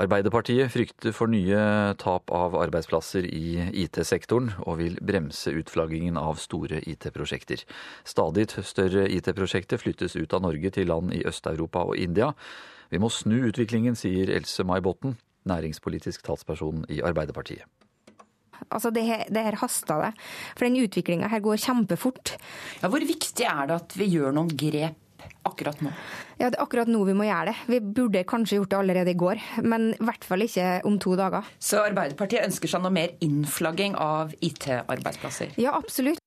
[0.00, 6.80] Arbeiderpartiet frykter for nye tap av arbeidsplasser i IT-sektoren, og vil bremse utflaggingen av store
[6.88, 7.64] IT-prosjekter.
[8.08, 12.32] Stadig større IT-prosjekter flyttes ut av Norge til land i Øst-Europa og India.
[12.88, 17.68] Vi må snu utviklingen, sier Else May Botten, næringspolitisk talsperson i Arbeiderpartiet.
[18.70, 20.10] Altså det, her, det her haster det.
[20.54, 22.36] For den utviklinga her går kjempefort.
[22.80, 25.01] Ja, hvor viktig er det at vi gjør noen grep
[25.48, 25.92] akkurat nå?
[26.38, 27.56] Ja, det er akkurat nå vi må gjøre det.
[27.70, 31.16] Vi burde kanskje gjort det allerede i går, men i hvert fall ikke om to
[31.18, 31.48] dager.
[31.62, 35.56] Så Arbeiderpartiet ønsker seg noe mer innflagging av IT-arbeidsplasser?
[35.62, 36.22] Ja, absolutt.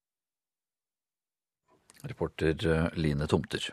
[2.05, 3.71] Reporter eh, Line Tomter.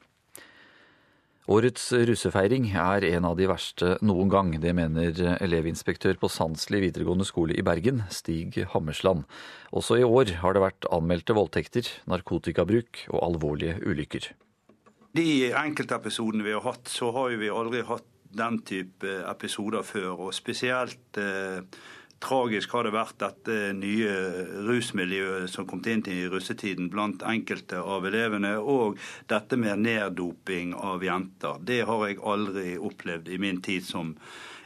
[1.51, 4.53] Årets russefeiring er en av de verste noen gang.
[4.63, 9.27] Det mener elevinspektør på Sandsli videregående skole i Bergen, Stig Hammersland.
[9.75, 14.31] Også i år har det vært anmeldte voldtekter, narkotikabruk og alvorlige ulykker.
[15.13, 20.29] De enkeltepisodene vi har hatt, så har vi aldri hatt den type episoder før.
[20.29, 21.61] Og spesielt eh,
[22.23, 24.15] tragisk har det vært dette nye
[24.69, 28.97] rusmiljøet som kom inn i russetiden blant enkelte av elevene, og
[29.29, 31.61] dette med neddoping av jenter.
[31.61, 34.15] Det har jeg aldri opplevd i min tid som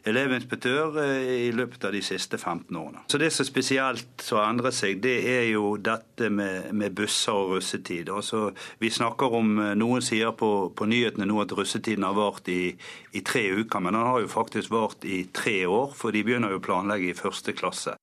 [0.06, 3.04] elevinspektør i løpet av de siste 15 årene.
[3.10, 7.56] Så Det som spesielt har endret seg, det er jo dette med, med busser og
[7.56, 8.10] russetid.
[8.12, 12.76] Altså, vi snakker om, Noen sier på, på nyhetene nå at russetiden har vart i,
[13.12, 16.54] i tre uker, men den har jo faktisk vart i tre år, for de begynner
[16.54, 17.96] jo å planlegge i første klasse.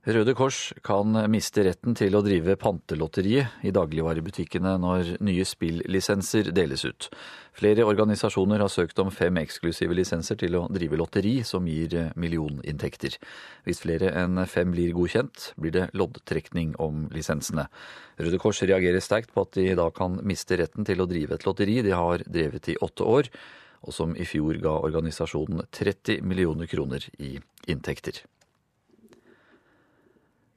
[0.00, 6.86] Røde Kors kan miste retten til å drive pantelotteriet i dagligvarebutikkene når nye spillisenser deles
[6.88, 7.10] ut.
[7.52, 13.18] Flere organisasjoner har søkt om fem eksklusive lisenser til å drive lotteri som gir millioninntekter.
[13.68, 17.68] Hvis flere enn fem blir godkjent, blir det loddtrekning om lisensene.
[18.16, 21.44] Røde Kors reagerer sterkt på at de da kan miste retten til å drive et
[21.44, 23.28] lotteri de har drevet i åtte år,
[23.84, 27.34] og som i fjor ga organisasjonen 30 millioner kroner i
[27.68, 28.24] inntekter.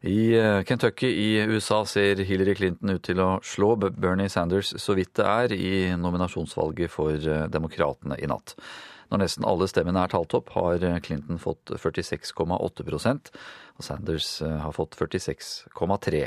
[0.03, 0.35] I
[0.67, 5.27] Kentucky i USA ser Hillary Clinton ut til å slå Bernie Sanders så vidt det
[5.27, 7.15] er i nominasjonsvalget for
[7.53, 8.57] Demokratene i natt.
[9.13, 13.31] Når nesten alle stemmene er talt opp, har Clinton fått 46,8%
[13.77, 16.23] og Sanders eh, har fått 46,3.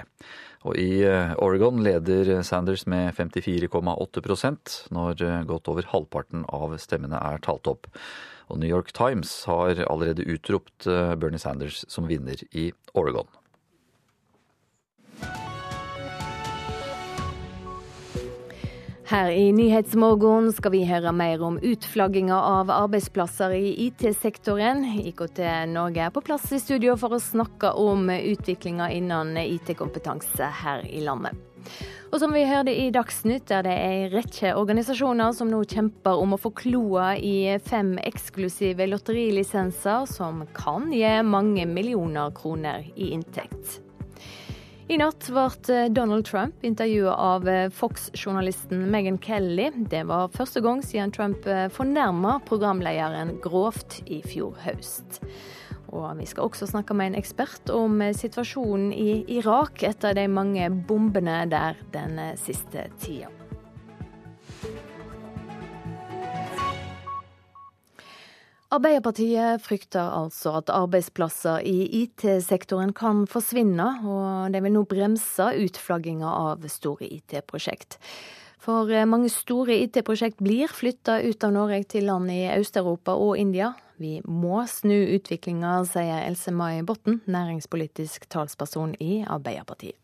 [0.66, 7.20] Og i eh, Oregon leder Sanders med 54,8% når eh, godt over halvparten av stemmene
[7.22, 7.90] er talt opp.
[8.50, 13.26] Og New York Times har allerede utropt Bernie Sanders som vinner i Oregon.
[19.06, 24.82] Her i Nyhetsmorgen skal vi høre mer om utflagginga av arbeidsplasser i IT-sektoren.
[24.98, 25.38] IKT
[25.70, 31.04] Norge er på plass i studio for å snakke om utviklinga innen IT-kompetanse her i
[31.06, 31.38] landet.
[32.10, 36.34] Og som vi hørte i Dagsnytt, er det ei rekke organisasjoner som nå kjemper om
[36.34, 43.85] å få kloa i fem eksklusive lotterilisenser som kan gi mange millioner kroner i inntekt.
[44.86, 49.72] I natt ble Donald Trump intervjua av eh, Fox-journalisten Meghan Kelly.
[49.90, 55.18] Det var første gang siden Trump eh, fornærma programlederen grovt i fjor høst.
[55.90, 60.28] Og vi skal også snakke med en ekspert om eh, situasjonen i Irak etter de
[60.30, 63.32] mange bombene der den siste tida.
[68.76, 76.28] Arbeiderpartiet frykter altså at arbeidsplasser i IT-sektoren kan forsvinne, og de vil nå bremse utflagginga
[76.28, 77.96] av store IT-prosjekt.
[78.60, 83.38] For eh, mange store IT-prosjekt blir flytta ut av Norge til land i Øst-Europa og
[83.40, 83.72] India.
[84.02, 89.96] Vi må snu utviklinga, sier Else Mai Botten, næringspolitisk talsperson i Arbeiderpartiet.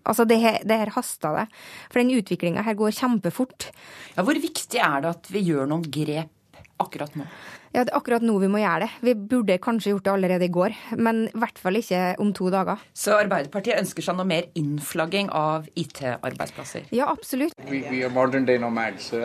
[0.00, 1.48] Altså, det her, det her haster det.
[1.92, 3.68] For den utviklinga her går kjempefort.
[4.16, 7.26] Ja, hvor viktig er det at vi gjør noen grep akkurat nå?
[7.72, 8.90] Ja, det er akkurat nå vi må gjøre det.
[9.00, 12.50] Vi burde kanskje gjort det allerede i går, men i hvert fall ikke om to
[12.52, 12.82] dager.
[12.92, 16.90] Så Arbeiderpartiet ønsker seg noe mer innflagging av IT-arbeidsplasser?
[16.92, 17.56] Ja, absolutt.
[17.70, 19.22] We, we nomads, so.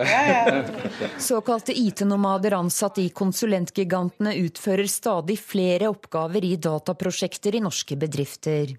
[1.30, 8.72] Såkalte IT-nomader ansatt i konsulentgigantene utfører stadig flere oppgaver i dataprosjekter i norske bedrifter.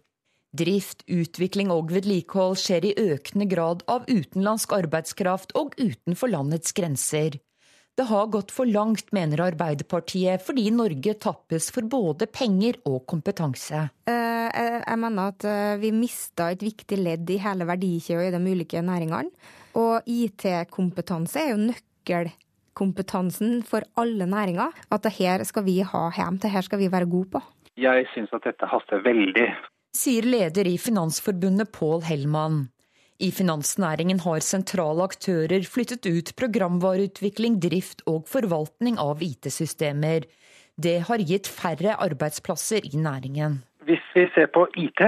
[0.50, 7.38] Drift, utvikling og vedlikehold skjer i økende grad av utenlandsk arbeidskraft og utenfor landets grenser.
[8.00, 13.82] Det har gått for langt, mener Arbeiderpartiet, fordi Norge tappes for både penger og kompetanse.
[14.08, 18.56] Eh, jeg mener at eh, vi mista et viktig ledd i hele verdikjeden i de
[18.56, 19.52] ulike næringene.
[19.84, 24.72] Og IT-kompetanse er jo nøkkelkompetansen for alle næringer.
[24.88, 27.44] At det her skal vi ha hjem, det her skal vi være gode på.
[27.76, 29.50] Jeg syns at dette haster veldig.
[29.92, 32.70] Sier leder i Finansforbundet Pål Hellmann.
[33.20, 40.24] I finansnæringen har sentrale aktører flyttet ut programvareutvikling, drift og forvaltning av IT-systemer.
[40.80, 43.60] Det har gitt færre arbeidsplasser i næringen.
[43.84, 45.04] Hvis vi ser på IT,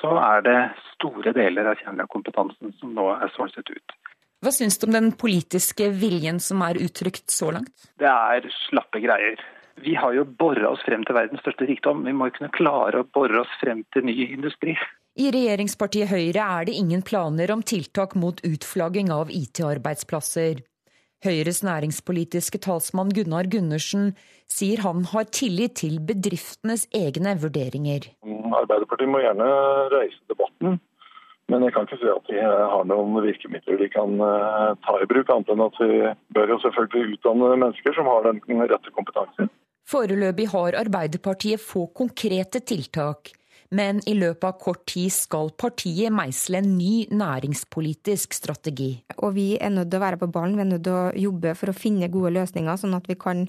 [0.00, 0.56] så er det
[0.94, 3.96] store deler av kjernekompetansen som nå er sourcet ut.
[4.40, 7.88] Hva syns du om den politiske viljen som er uttrykt så langt?
[8.00, 9.40] Det er slappe greier.
[9.84, 12.06] Vi har jo bora oss frem til verdens største rikdom.
[12.08, 14.72] Vi må jo kunne klare å bore oss frem til ny industri.
[15.16, 20.58] I regjeringspartiet Høyre er det ingen planer om tiltak mot utflagging av IT-arbeidsplasser.
[21.24, 24.10] Høyres næringspolitiske talsmann Gunnar Gundersen
[24.52, 28.10] sier han har tillit til bedriftenes egne vurderinger.
[28.60, 29.46] Arbeiderpartiet må gjerne
[29.94, 30.76] reise debatten,
[31.48, 35.08] men jeg kan ikke si at vi har noen virkemidler vi kan eh, ta i
[35.08, 39.48] bruk, annet enn at vi bør jo selvfølgelig utdanne mennesker som har den rette kompetansen.
[39.88, 43.32] Foreløpig har Arbeiderpartiet få konkrete tiltak.
[43.74, 48.92] Men i løpet av kort tid skal partiet meisle en ny næringspolitisk strategi.
[49.18, 51.56] Og vi er nødt til å være på ballen, vi er nødt til å jobbe
[51.58, 53.46] for å finne gode løsninger, sånn at vi kan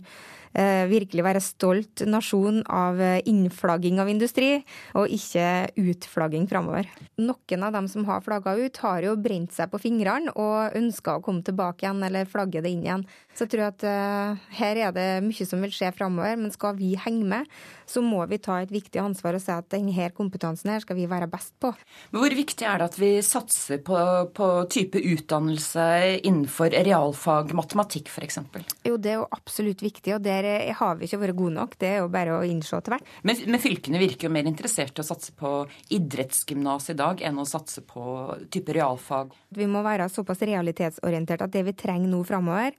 [0.90, 4.62] virkelig være stolt nasjon av eh, innflagging av industri,
[4.98, 6.90] og ikke utflagging framover.
[7.22, 11.18] Noen av dem som har flagga ut, har jo brent seg på fingrene og ønska
[11.18, 13.08] å komme tilbake igjen eller flagge det inn igjen.
[13.38, 16.74] Så jeg tror at uh, her er det mye som vil skje framover, men skal
[16.80, 17.52] vi henge med,
[17.86, 21.06] så må vi ta et viktig ansvar og si at denne kompetansen her skal vi
[21.10, 21.70] være best på.
[22.12, 24.00] Men Hvor viktig er det at vi satser på,
[24.34, 25.86] på type utdannelse
[26.24, 28.42] innenfor realfag, matematikk f.eks.?
[28.88, 30.16] Jo, det er jo absolutt viktig.
[30.16, 31.76] og det der har vi ikke vært gode nok.
[31.80, 33.12] Det er jo bare å innse til hvert.
[33.28, 35.52] Men, men, fylkene virker jo mer interessert i å satse på
[35.97, 38.06] idrettsgymnas i dag enn å satse på
[38.54, 39.36] type realfag.
[39.58, 42.78] Vi må være såpass realitetsorientert at det vi trenger nå framover,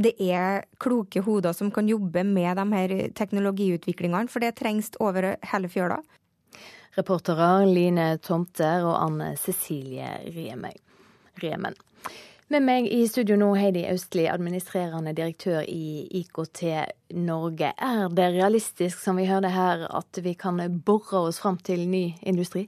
[0.00, 5.34] det er kloke hoder som kan jobbe med de her teknologiutviklingene, for det trengs over
[5.52, 6.00] hele fjøla.
[6.96, 11.76] Reportere Line Tomter og Anne Cecilie Remen.
[12.52, 16.60] Med meg i studio nå, Heidi Austli, administrerende direktør i IKT
[17.16, 17.70] Norge.
[17.80, 22.02] Er det realistisk, som vi hørte her, at vi kan bore oss fram til ny
[22.20, 22.66] industri?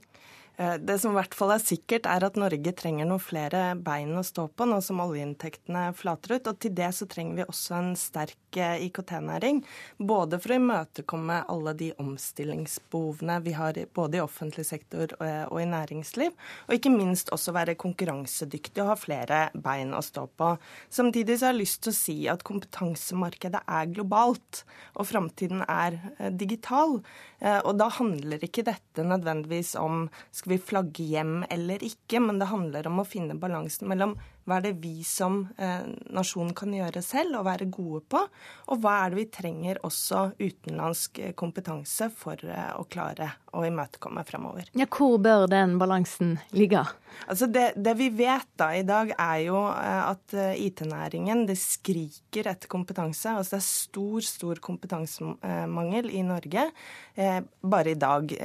[0.57, 4.15] Eh, det som i hvert fall er sikkert, er at Norge trenger noen flere bein
[4.15, 6.49] å stå på nå som oljeinntektene flater ut.
[6.51, 9.61] Og til det så trenger vi også en sterk eh, IKT-næring.
[9.99, 15.59] Både for å imøtekomme alle de omstillingsbehovene vi har både i offentlig sektor eh, og
[15.59, 16.31] i næringsliv.
[16.69, 20.53] Og ikke minst også være konkurransedyktig og ha flere bein å stå på.
[20.93, 24.63] Samtidig så har jeg lyst til å si at kompetansemarkedet er globalt,
[24.95, 25.97] og framtiden er
[26.31, 26.97] digital.
[27.41, 32.51] Og da handler ikke dette nødvendigvis om skal vi flagge hjem eller ikke, men det
[32.51, 34.15] handler om å finne balansen mellom
[34.45, 38.21] hva er det vi som eh, nasjon kan gjøre selv og være gode på,
[38.69, 43.63] og hva er det vi trenger også utenlandsk eh, kompetanse for eh, å klare å
[43.65, 44.69] imøtekomme fremover.
[44.77, 46.83] Ja, hvor bør den balansen ligge?
[47.25, 52.67] Altså det, det, vi vet da i dag, er jo at IT-næringen det skriker etter
[52.67, 53.31] kompetanse.
[53.31, 56.67] Altså det er stor, stor kompetansemangel i Norge
[57.15, 58.35] eh, bare i dag.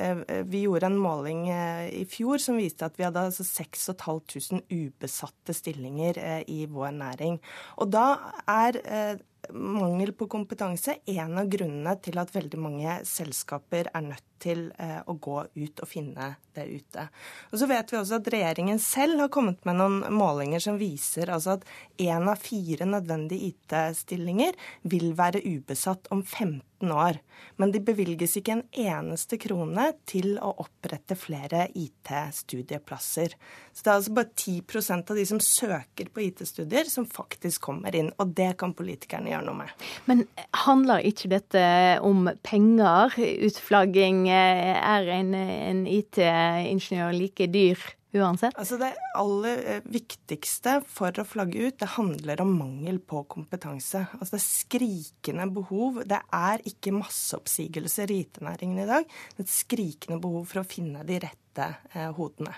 [0.46, 5.89] Vi gjorde en måling i fjor som viste at vi hadde altså 6500 ubesatte stillinger
[5.90, 7.40] endringer eh, i vår næring.
[7.76, 8.16] Og da
[8.48, 9.18] er eh,
[9.52, 15.00] mangel på kompetanse en av grunnene til at veldig mange selskaper er nødt til eh,
[15.06, 17.06] å gå ut og finne det ute.
[17.52, 21.30] Og så vet vi også at regjeringen selv har kommet med noen målinger som viser
[21.30, 21.66] altså at
[22.00, 24.56] én av fire nødvendige IT-stillinger
[24.90, 27.20] vil være ubesatt om 15 år.
[27.60, 33.36] Men de bevilges ikke en eneste krone til å opprette flere IT-studieplasser.
[33.72, 37.96] Så det er altså bare 10% av de som søker på IT-studier, som faktisk kommer
[37.96, 38.10] inn.
[38.18, 39.86] Og det kan politikerne gjøre noe med.
[40.10, 40.24] Men
[40.66, 41.62] handler ikke dette
[42.06, 43.16] om penger?
[43.46, 48.56] Utflagging er en, en IT-ingeniør like dyr uansett?
[48.58, 54.06] Altså Det aller eh, viktigste for å flagge ut, det handler om mangel på kompetanse.
[54.18, 56.02] Altså Det er skrikende behov.
[56.08, 59.06] Det er ikke masseoppsigelser i IT-næringen i dag.
[59.06, 62.54] Det er et skrikende behov for å finne de rette eh, hodene.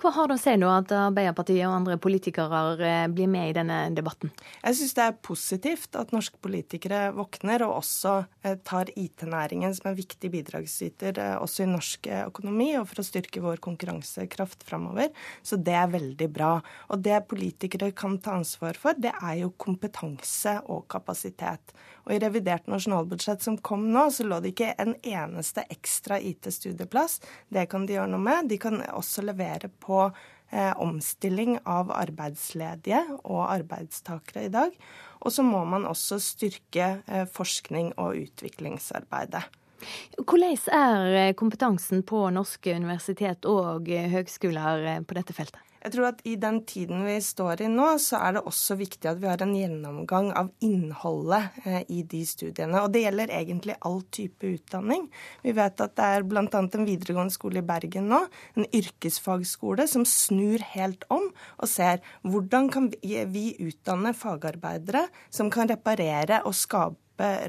[0.00, 3.54] Hva har det å si nå at Arbeiderpartiet og andre politikere eh, blir med i
[3.56, 4.32] denne debatten?
[4.62, 9.90] Jeg syns det er positivt at norske politikere våkner og også eh, tar IT-næringen som
[9.90, 15.12] en viktig bidragsyter eh, også i norsk økonomi og for å styrke vår konkurransekraft framover.
[15.46, 16.52] Så det er veldig bra.
[16.90, 21.74] Og det politikere kan ta ansvar for, det er jo kompetanse og kapasitet.
[22.04, 27.20] Og i revidert nasjonalbudsjett som kom nå, så lå det ikke en eneste ekstra IT-studieplass.
[27.52, 28.50] Det kan de gjøre noe med.
[28.50, 34.76] De kan også levere på eh, omstilling av arbeidsledige og arbeidstakere i dag.
[35.22, 39.46] Og så må man også styrke eh, forskning og utviklingsarbeidet.
[40.18, 45.71] Hvordan er eh, kompetansen på norske universitet og eh, høgskoler eh, på dette feltet?
[45.82, 49.08] Jeg tror at I den tiden vi står i nå, så er det også viktig
[49.10, 52.84] at vi har en gjennomgang av innholdet eh, i de studiene.
[52.84, 55.08] Og det gjelder egentlig all type utdanning.
[55.42, 56.46] Vi vet at det er bl.a.
[56.46, 58.22] en videregående skole i Bergen nå,
[58.54, 65.70] en yrkesfagskole, som snur helt om og ser hvordan kan vi utdanne fagarbeidere som kan
[65.70, 67.02] reparere og skape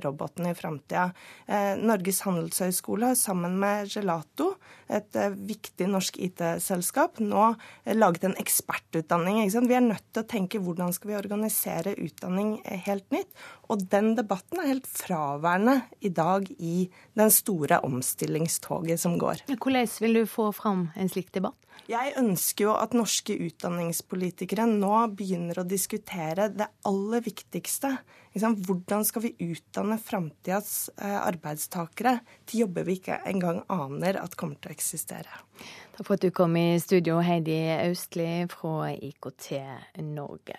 [0.03, 1.11] roboten i framtida.
[1.47, 4.53] Eh, Norges handelshøyskole har sammen med Gelato,
[4.87, 9.41] et eh, viktig norsk IT-selskap, nå eh, laget en ekspertutdanning.
[9.43, 12.55] Vi er nødt til å tenke hvordan skal vi organisere utdanning
[12.87, 13.31] helt nytt.
[13.71, 19.45] Og den debatten er helt fraværende i dag i den store omstillingstoget som går.
[19.55, 21.57] Hvordan vil du få fram en slik debatt?
[21.89, 27.97] Jeg ønsker jo at norske utdanningspolitikere nå begynner å diskutere det aller viktigste.
[28.33, 32.15] Hvordan skal vi utdanne framtidas eh, arbeidstakere
[32.49, 35.43] til jobber vi ikke engang aner at kommer til å eksistere?
[35.93, 39.53] Takk for at du kom i studio, Heidi Austli fra IKT
[40.09, 40.57] Norge.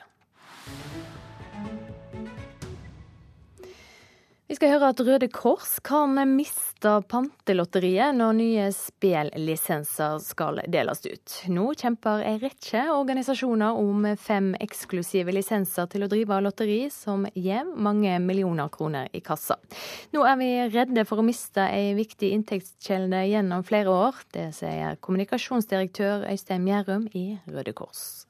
[4.44, 11.36] Vi skal høre at Røde Kors kan miste pantelotteriet når nye spillisenser skal deles ut.
[11.48, 17.64] Nå kjemper en rekke organisasjoner om fem eksklusive lisenser til å drive lotteri, som gir
[17.72, 19.56] mange millioner kroner i kassa.
[20.12, 24.20] Nå er vi redde for å miste ei viktig inntektskilde gjennom flere år.
[24.36, 28.23] Det sier kommunikasjonsdirektør Øystein Mjærum i Røde Kors.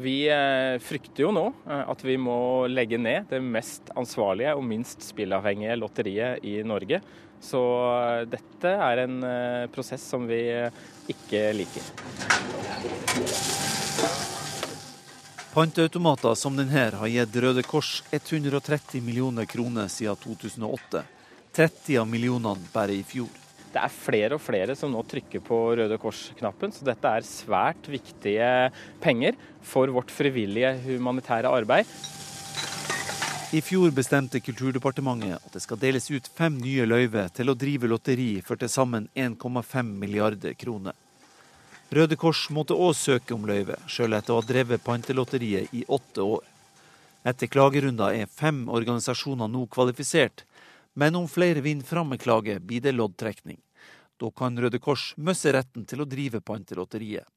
[0.00, 4.62] Vi eh, frykter jo nå eh, at vi må legge ned det mest ansvarlige og
[4.66, 7.00] minst spillavhengige lotteriet i Norge.
[7.42, 9.18] Så eh, dette er en
[9.74, 10.38] prosess som vi
[11.10, 11.90] ikke liker.
[15.54, 21.02] Panteautomater som denne har gitt Røde Kors 130 millioner kroner siden 2008.
[21.58, 23.47] 30 av millionene bare i fjor.
[23.68, 27.90] Det er flere og flere som nå trykker på Røde Kors-knappen, så dette er svært
[27.92, 28.70] viktige
[29.04, 31.90] penger for vårt frivillige humanitære arbeid.
[33.48, 37.88] I fjor bestemte Kulturdepartementet at det skal deles ut fem nye løyver til å drive
[37.88, 40.96] lotteri for til sammen 1,5 milliarder kroner.
[41.88, 46.24] Røde Kors måtte òg søke om løyve, sjøl etter å ha drevet Pantelotteriet i åtte
[46.24, 46.44] år.
[47.24, 50.44] Etter klagerunder er fem organisasjoner nå kvalifisert,
[50.98, 53.60] men om flere vinner fram med klage, blir det loddtrekning.
[54.18, 57.28] Da kan Røde Kors miste retten til å drive Pantelotteriet.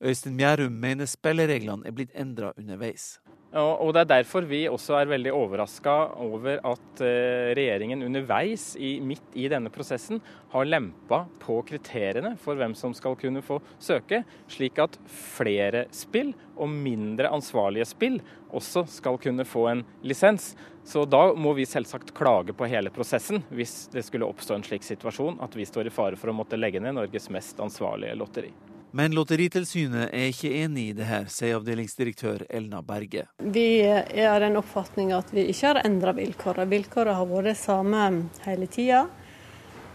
[0.00, 3.18] Øystein Mjærum mener spillereglene er blitt endra underveis.
[3.56, 8.98] Og Det er derfor vi også er veldig overraska over at eh, regjeringen underveis, i,
[9.00, 10.20] midt i denne prosessen,
[10.52, 16.34] har lempa på kriteriene for hvem som skal kunne få søke, slik at flere spill
[16.56, 18.20] og mindre ansvarlige spill
[18.52, 20.52] også skal kunne få en lisens.
[20.86, 24.86] Så da må vi selvsagt klage på hele prosessen hvis det skulle oppstå en slik
[24.86, 28.52] situasjon at vi står i fare for å måtte legge ned Norges mest ansvarlige lotteri.
[28.96, 33.26] Men Lotteritilsynet er ikke enig i det her, sier avdelingsdirektør Elna Berge.
[33.44, 36.64] Vi er av den oppfatning at vi ikke har endra vilkårene.
[36.70, 38.06] Vilkårene har vært det samme
[38.46, 39.02] hele tida.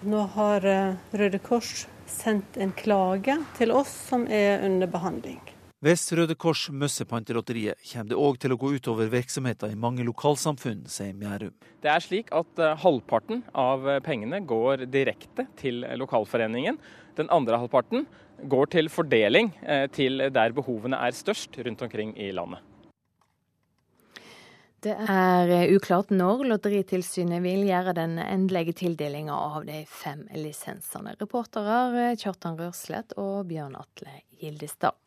[0.06, 5.42] Nå har eh, Røde Kors sendt en klage til oss som er under behandling.
[5.82, 10.06] Hvis Røde Kors mister Pantelotteriet, kommer det òg til å gå utover virksomheter i mange
[10.06, 11.56] lokalsamfunn, sier Mjærum.
[11.82, 16.78] Det er slik at eh, halvparten av pengene går direkte til lokalforeningen.
[17.18, 18.06] Den andre halvparten
[18.50, 22.62] går til fordeling eh, til der behovene er størst rundt omkring i landet.
[24.82, 31.14] Det er eh, uklart når Lotteritilsynet vil gjøre den endelige tildelinga av de fem lisensene.
[31.22, 31.78] Reportere
[32.08, 34.98] eh, Kjartan Rørslett og Bjørn Atle Gildestad.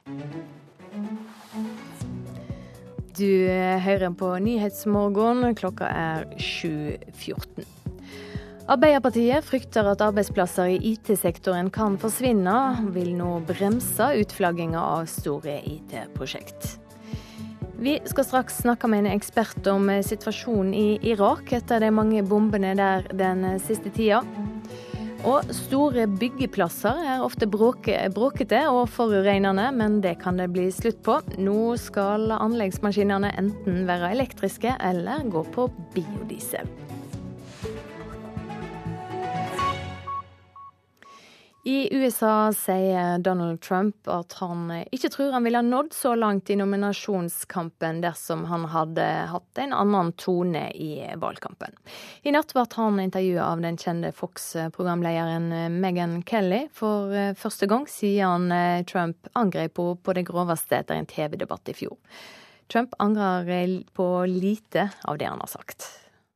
[3.15, 3.31] Du
[3.87, 5.55] hører på Nyhetsmorgen.
[5.59, 7.67] Klokka er 7.14.
[8.65, 12.55] Arbeiderpartiet frykter at arbeidsplasser i IT-sektoren kan forsvinne,
[12.95, 16.79] vil nå bremse utflagginga av store IT-prosjekt.
[17.77, 22.73] Vi skal straks snakke med en ekspert om situasjonen i Irak etter de mange bombene
[22.79, 24.23] der den siste tida.
[25.29, 31.21] Og store byggeplasser er ofte bråkete og forurensende, men det kan det bli slutt på.
[31.37, 36.94] Nå skal anleggsmaskinene enten være elektriske eller gå på biodiesel.
[41.67, 46.51] I USA sier Donald Trump at han ikke tror han ville ha nådd så langt
[46.53, 51.73] i nominasjonskampen dersom han hadde hatt en annen tone i valgkampen.
[52.23, 57.89] I natt ble han intervjuet av den kjente Fox-programlederen Meghan Kelly for eh, første gang
[57.89, 61.97] siden eh, Trump angrep henne på det groveste etter en TV-debatt i fjor.
[62.69, 65.89] Trump angrer på lite av det han har sagt.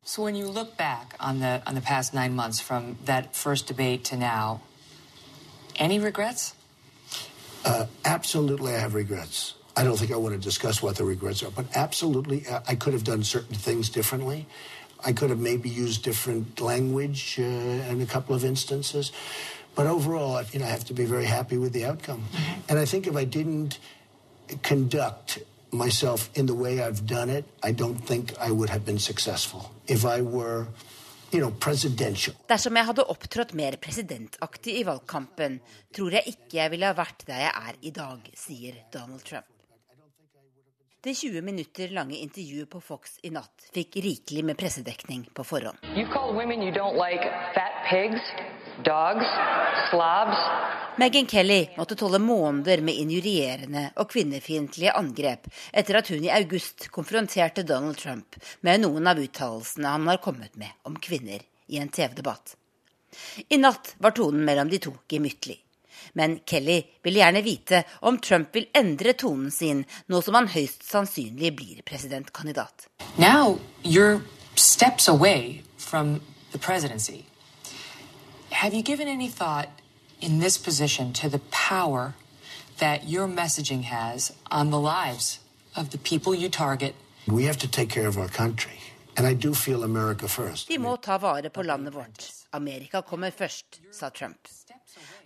[0.02, 3.68] So when you look back on the on the past nine months from that first
[3.68, 4.02] debate
[5.78, 6.54] Any regrets?
[7.64, 9.54] Uh, absolutely, I have regrets.
[9.76, 12.74] I don't think I want to discuss what the regrets are, but absolutely, uh, I
[12.74, 14.46] could have done certain things differently.
[15.04, 19.12] I could have maybe used different language uh, in a couple of instances.
[19.76, 22.24] But overall, you know, I have to be very happy with the outcome.
[22.32, 22.60] Mm-hmm.
[22.68, 23.78] And I think if I didn't
[24.64, 25.38] conduct
[25.70, 29.72] myself in the way I've done it, I don't think I would have been successful.
[29.86, 30.66] If I were
[31.28, 35.58] Dersom jeg hadde opptrådt mer presidentaktig i valgkampen,
[35.92, 39.48] tror jeg ikke jeg ville ha vært der jeg er i dag, sier Donald Trump.
[41.04, 45.78] Det 20 minutter lange intervjuet på Fox i natt fikk rikelig med pressedekning på forhånd.
[45.94, 47.28] Like
[47.86, 48.32] pigs,
[48.88, 49.28] dogs,
[50.98, 56.88] Meghan Kelly måtte tåle måneder med injurierende og kvinnefiendtlige angrep etter at hun i august
[56.90, 58.34] konfronterte Donald Trump
[58.66, 62.56] med noen av uttalelsene han har kommet med om kvinner i en TV-debatt.
[63.46, 65.60] I natt var tonen mellom de to gemyttlig.
[66.18, 70.82] Men Kelly vil gjerne vite om Trump vil endre tonen sin nå som han høyst
[70.82, 72.88] sannsynlig blir presidentkandidat.
[73.14, 74.18] Now you're
[74.56, 77.26] steps away from the presidency.
[78.50, 79.68] Have you given any thought
[80.20, 82.14] in this position to the power
[82.78, 85.40] that your messaging has on the lives
[85.76, 86.94] of the people you target.
[87.26, 88.80] We have to take care of our country.
[89.16, 90.68] And I do feel America first.
[90.68, 92.32] Vi må ta vare på landet vårt.
[92.52, 94.48] Amerika kommer først, sa Trump.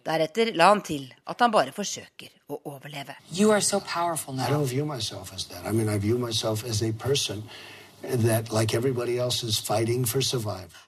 [0.05, 3.15] Deretter la han til at han bare forsøker å overleve.
[3.33, 4.47] You are so powerful now.
[4.47, 5.67] I don't view myself as that.
[5.67, 7.43] I mean, I view myself as a person
[8.03, 8.73] That, like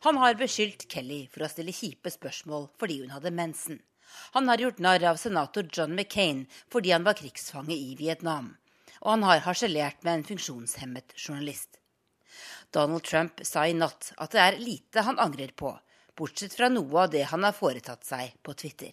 [0.00, 3.78] Han har beskyldt Kelly for å stille kjipe spørsmål fordi hun hadde mensen.
[4.34, 8.56] Han har gjort narr av senator John McCain fordi han var krigsfange i Vietnam.
[9.00, 11.78] Og han har harselert med en funksjonshemmet journalist.
[12.74, 15.70] Donald Trump sa i natt at det er lite han angrer på,
[16.18, 18.90] bortsett fra noe av det han har foretatt seg på Twitter.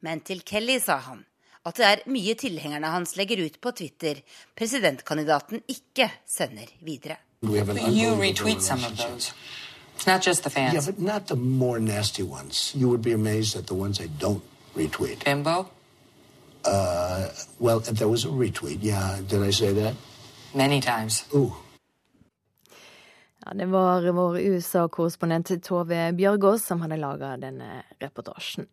[0.00, 1.26] Men til Kelly sa han
[1.68, 4.24] at det er mye tilhengerne hans legger ut på Twitter
[4.56, 7.20] presidentkandidaten ikke sender videre.
[7.42, 9.20] We have an.
[9.98, 10.74] It's not just the fans.
[10.74, 12.72] Yeah, but not the more nasty ones.
[12.76, 14.44] You would be amazed at the ones I don't
[14.76, 15.24] retweet.
[15.24, 15.66] Bimbo?
[16.64, 17.28] Uh,
[17.58, 18.78] well, there was a retweet.
[18.80, 19.94] Yeah, did I say that?
[20.54, 21.24] Many times.
[21.34, 21.52] Ooh.
[23.44, 28.68] Ja, det var vår USA-korrespondent Tove Bjørgaas som hadde laga denne reportasjen.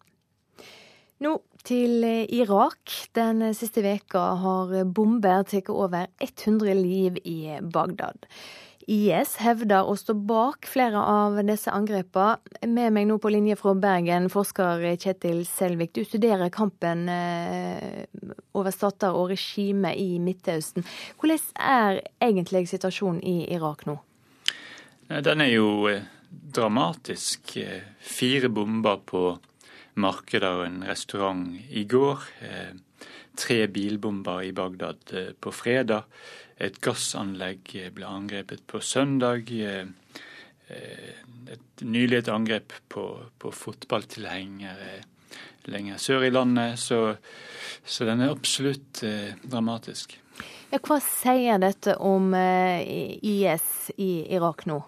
[1.26, 2.92] Nå til Irak.
[3.16, 8.30] Den siste veka har bomber tatt over 100 liv i Bagdad.
[8.92, 12.38] IS hevder å stå bak flere av disse angrepene.
[12.70, 15.96] Med meg nå på linje fra Bergen, forsker Kjetil Selvik.
[15.98, 18.06] Du studerer kampen eh,
[18.54, 20.86] over stater og regime i Midtøsten.
[21.18, 23.98] Hvordan er egentlig situasjonen i Irak nå?
[25.10, 27.58] Den er jo eh, dramatisk.
[28.06, 29.28] Fire bomber på
[29.98, 32.30] markeder og en restaurant i går.
[32.46, 32.74] Eh,
[33.36, 35.10] tre bilbomber i Bagdad
[35.42, 36.06] på fredag.
[36.62, 39.52] Et gassanlegg ble angrepet på søndag.
[39.52, 39.88] Eh,
[41.52, 43.04] et, nylig et angrep på,
[43.40, 45.02] på fotballtilhengere
[45.72, 46.80] lenger sør i landet.
[46.80, 47.18] Så,
[47.84, 50.18] så den er absolutt eh, dramatisk.
[50.72, 54.82] Ja, hva sier dette om eh, IS i Irak nå?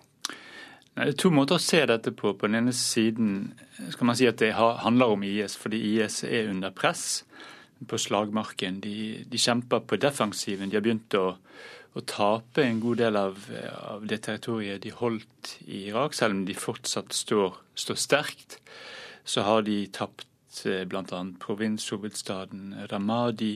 [0.98, 2.32] Det er to måter å se dette på.
[2.34, 3.52] På den ene siden
[3.94, 7.22] skal man si at det handler om IS, fordi IS er under press
[7.86, 8.80] på slagmarken.
[8.82, 10.70] De, de, kjemper på defensiven.
[10.70, 11.38] De har begynt å,
[11.94, 13.40] å tape en god del av,
[13.82, 16.18] av, det territoriet de holdt i Irak.
[16.18, 18.60] Selv om de fortsatt står, står sterkt,
[19.28, 21.24] så har de tapt eh, bl.a.
[21.44, 23.56] provinshovedstaden Ramadi.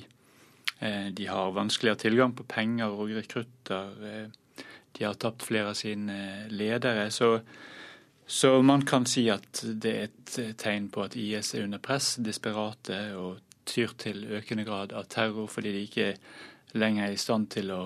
[0.80, 3.94] Eh, de har vanskeligere tilgang på penger og rekrutter.
[4.12, 4.66] Eh,
[4.98, 7.10] de har tapt flere av sine ledere.
[7.12, 7.40] Så,
[8.28, 12.16] så man kan si at det er et tegn på at IS er under press,
[12.20, 16.14] desperate og tyr til økende grad av terror fordi de ikke
[16.74, 17.82] lenger er i stand til å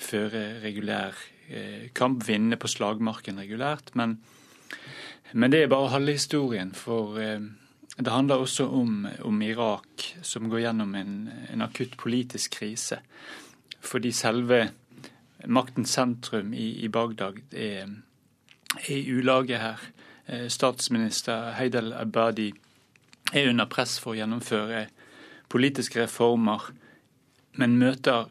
[0.00, 1.16] føre regulær
[1.48, 3.92] eh, kamp, vinne på slagmarken regulært.
[3.98, 4.18] Men,
[5.32, 6.72] men det er bare halve historien.
[6.76, 7.40] For eh,
[7.98, 11.16] det handler også om, om, Irak, som går gjennom en,
[11.52, 13.00] en akutt politisk krise.
[13.80, 14.62] Fordi selve
[15.46, 17.90] maktens sentrum i, i Bagdad er,
[18.80, 19.84] er i ulage her.
[20.26, 22.50] Eh, statsminister Heidel Abadi
[23.32, 24.86] er under press for å gjennomføre
[25.50, 26.70] politiske reformer,
[27.58, 28.28] men møter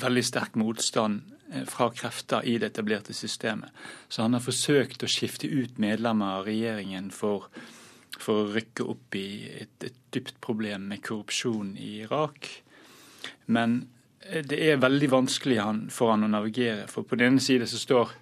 [0.00, 3.72] veldig sterk motstand eh, fra krefter i det etablerte systemet.
[4.08, 7.48] Så han har forsøkt å skifte ut medlemmer av regjeringen for,
[8.18, 9.28] for å rykke opp i
[9.62, 12.48] et, et, dypt problem med korrupsjon i Irak.
[13.52, 13.82] Men
[14.20, 15.60] eh, det er veldig vanskelig
[15.92, 16.88] for han å navigere.
[16.88, 18.16] For på den ene side så står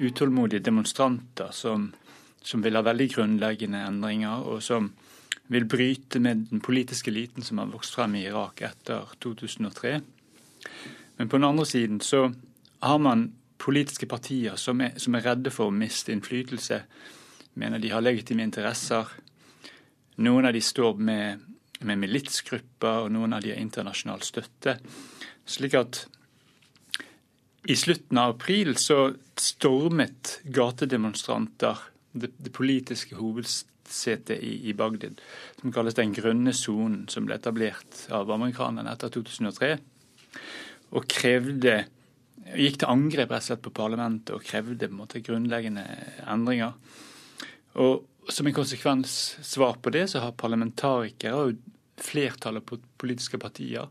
[0.00, 1.90] utålmodige demonstranter som,
[2.40, 4.88] som vil ha veldig grunnleggende endringer, og som
[5.50, 9.96] vil bryte med den politiske eliten som har vokst frem i Irak etter 2003.
[11.16, 12.28] Men på den andre siden så
[12.78, 16.78] har man politiske partier som er, som er redde for å miste innflytelse,
[17.58, 19.10] mener de har legitime interesser.
[20.22, 21.42] Noen av de står med,
[21.82, 24.76] med militsgrupper, og noen av de har internasjonal støtte.
[25.50, 26.04] Slik at
[27.66, 31.82] i slutten av april så stormet gatedemonstranter
[32.12, 35.20] det, det politiske hovedstaden sete i, i Bagdad,
[35.60, 39.72] som kalles Den grønne sonen, som ble etablert av amerikanerne etter 2003.
[40.96, 41.80] Og krevde
[42.56, 45.84] gikk til angrep rett og slett på parlamentet og krevde på en måte grunnleggende
[46.26, 46.78] endringer.
[47.80, 51.56] Og Som en konsekvens svar på det, så har parlamentarikere og
[51.98, 53.88] flertallet på politiske partier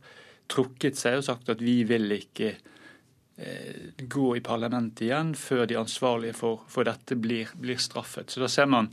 [0.49, 5.79] trukket seg og sagt at vi vil ikke eh, gå i parlamentet igjen før de
[5.79, 8.31] ansvarlige for, for dette blir, blir, straffet.
[8.31, 8.91] Så da ser man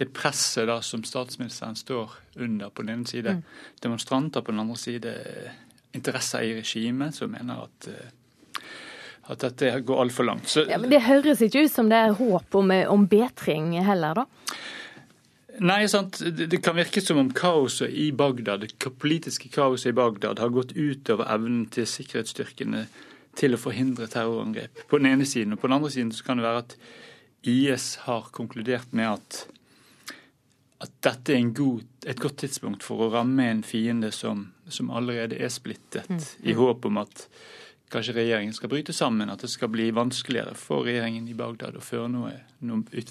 [0.00, 3.42] det presset da som statsministeren står under på den ene side, mm.
[3.82, 5.14] demonstranter på den andre side,
[5.94, 8.12] interesser i regimet som mener at eh,
[9.24, 10.48] at dette går altfor langt.
[10.52, 14.20] Så, ja, men Det høres ikke ut som det er håp om, om betring heller,
[14.20, 14.26] da?
[15.64, 16.18] Nei, sant.
[16.18, 20.74] Det kan virke som om kaoset i Bagdad, det politiske kaoset i Bagdad har gått
[20.74, 22.84] utover evnen til sikkerhetsstyrkene
[23.38, 24.84] til å forhindre terrorangrep.
[24.90, 25.54] På den ene siden.
[25.54, 26.76] Og på den andre siden så kan det være at
[27.46, 29.44] IS har konkludert med at
[30.82, 35.38] at dette er god, et godt tidspunkt for å ramme en fiende som, som allerede
[35.38, 36.24] er splittet, mm.
[36.50, 37.26] i håp om at
[37.94, 41.84] kanskje regjeringen skal bryte sammen, at det skal bli vanskeligere for regjeringen i Bagdad å
[41.84, 42.32] føre noe,
[42.66, 43.04] noe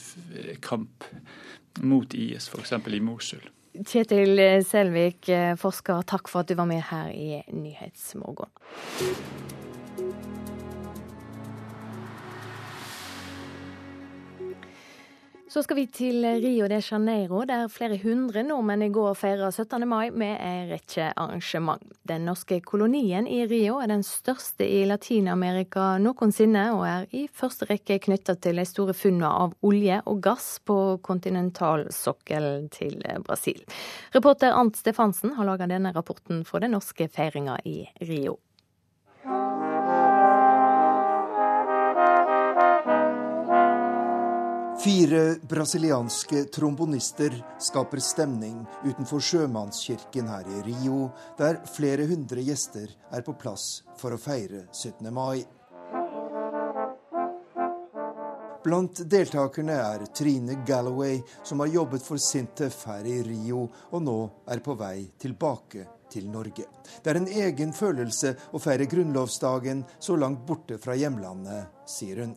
[0.62, 1.08] kamp
[1.82, 2.76] mot IS, f.eks.
[2.76, 3.46] i Mosul.
[3.74, 4.38] Kjetil
[4.68, 8.52] Selvik, forsker, takk for at du var med her i Nyhetsmorgen.
[15.54, 19.84] Så skal vi til Rio de Janeiro, der flere hundre nordmenn i går feira 17.
[19.86, 21.84] mai med en rekke arrangement.
[22.10, 27.68] Den norske kolonien i Rio er den største i Latin-Amerika noensinne, og er i første
[27.70, 33.62] rekke knytta til de store funnene av olje og gass på kontinentalsokkelen til Brasil.
[34.18, 38.40] Reporter Ant Stefansen har laga denne rapporten fra den norske feiringa i Rio.
[44.84, 51.06] Fire brasilianske trombonister skaper stemning utenfor sjømannskirken her i Rio,
[51.40, 55.08] der flere hundre gjester er på plass for å feire 17.
[55.08, 55.46] mai.
[58.68, 64.20] Blant deltakerne er Trine Galloway, som har jobbet for Sintef her i Rio, og nå
[64.52, 66.68] er på vei tilbake til Norge.
[67.00, 72.36] Det er en egen følelse å feire grunnlovsdagen så langt borte fra hjemlandet, sier hun.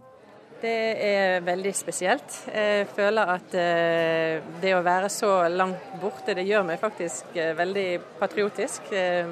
[0.66, 2.36] Det er veldig spesielt.
[2.50, 7.52] Jeg føler at eh, det å være så langt borte, det gjør meg faktisk eh,
[7.54, 8.88] veldig patriotisk.
[8.90, 9.28] Eh,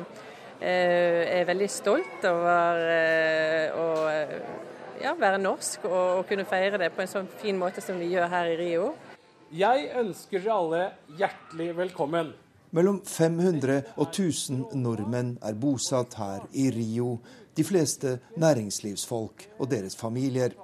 [0.65, 2.79] jeg er veldig stolt over
[3.75, 3.89] å
[5.03, 8.31] ja, være norsk og, kunne feire det på en sånn fin måte som vi gjør
[8.31, 8.93] her i Rio.
[9.53, 10.85] Jeg ønsker dere alle
[11.19, 12.31] hjertelig velkommen.
[12.75, 17.19] Mellom 500 og 1000 nordmenn er bosatt her i Rio.
[17.59, 20.55] De fleste næringslivsfolk og deres familier.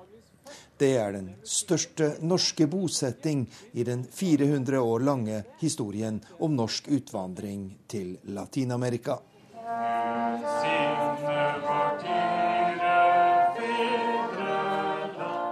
[0.80, 3.42] Det er den største norske bosetting
[3.76, 9.18] i den 400 år lange historien om norsk utvandring til Latin-Amerika.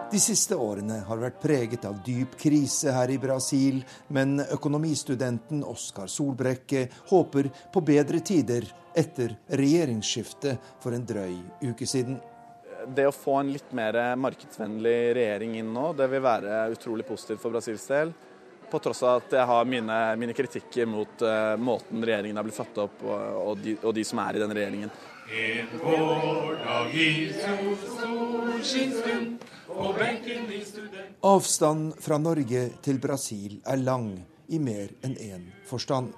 [0.08, 6.08] De siste årene har vært preget av dyp krise her i Brasil, men økonomistudenten Oskar
[6.08, 8.64] Solbrekke håper på bedre tider
[8.96, 11.36] etter regjeringsskiftet for en drøy
[11.68, 12.16] uke siden
[12.94, 17.42] det å få en litt mer markedsvennlig regjering inn nå, det vil være utrolig positivt
[17.42, 18.08] for Brasils del.
[18.68, 22.58] På tross av at jeg har mine, mine kritikker mot uh, måten regjeringen har blitt
[22.58, 24.90] satt opp, og, og, de, og, de, som er i den regjeringen.
[25.28, 29.28] En vårdag i solskinnstund
[29.72, 31.16] og benken i student...
[31.24, 36.12] Avstanden fra Norge til Brasil er lang i mer enn én forstand.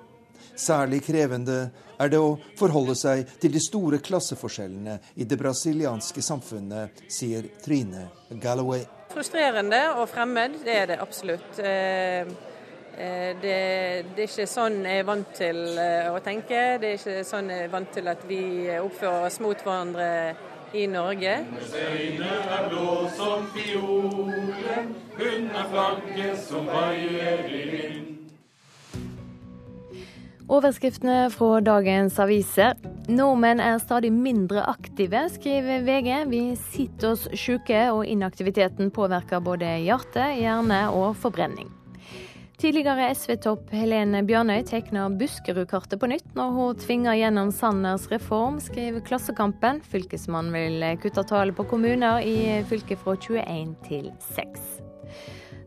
[0.61, 7.01] Særlig krevende er det å forholde seg til de store klasseforskjellene i det brasilianske samfunnet,
[7.09, 8.09] sier Trine
[8.43, 8.85] Galloway.
[9.11, 11.59] Frustrerende og fremmed, det er det absolutt.
[11.65, 12.29] Eh,
[12.93, 13.57] eh, det,
[14.13, 16.63] det, er ikke sånn jeg er vant til eh, å tenke.
[16.83, 18.45] Det er ikke sånn jeg er vant til at vi
[18.77, 20.13] oppfører oss mot hverandre
[20.77, 21.35] i Norge.
[21.73, 24.55] Øyne er blå som fiolen,
[25.17, 28.20] hun er flagget som vaier i vind.
[30.51, 32.72] Overskriftene fra dagens aviser.
[33.07, 36.09] Nordmenn er stadig mindre aktive, skriver VG.
[36.26, 41.70] Vi sitter oss syke, og inaktiviteten påvirker både hjerte, hjerne og forbrenning.
[42.61, 49.07] Tidligere SV-topp Helene Bjørnøy tegner Buskerud-kartet på nytt når hun tvinger gjennom Sanners reform, skriver
[49.07, 49.78] Klassekampen.
[49.86, 54.66] Fylkesmannen vil kutte tallet på kommuner i fylket fra 21 til 6.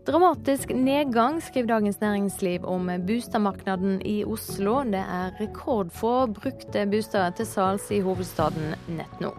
[0.03, 4.81] Dramatisk nedgang, skriver Dagens Næringsliv om boligmarkedet i Oslo.
[4.83, 9.31] Det er rekordfå brukte boliger til salgs i hovedstaden nett nå.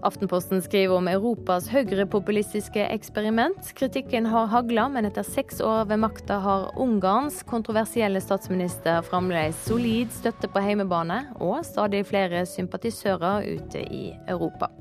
[0.00, 3.74] Aftenposten skriver om Europas høyrepopulistiske eksperiment.
[3.76, 10.08] Kritikken har hagla, men etter seks år ved makta har Ungarns kontroversielle statsminister fremdeles solid
[10.16, 14.72] støtte på heimebane, og stadig flere sympatisører ute i Europa.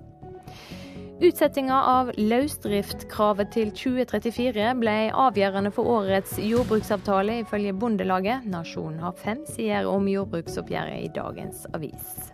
[1.19, 8.45] Utsettinga av løsdriftkravet til 2034 ble avgjørende for årets jordbruksavtale, ifølge Bondelaget.
[8.47, 12.31] Nasjonen har fem sider om jordbruksoppgjøret i dagens avis.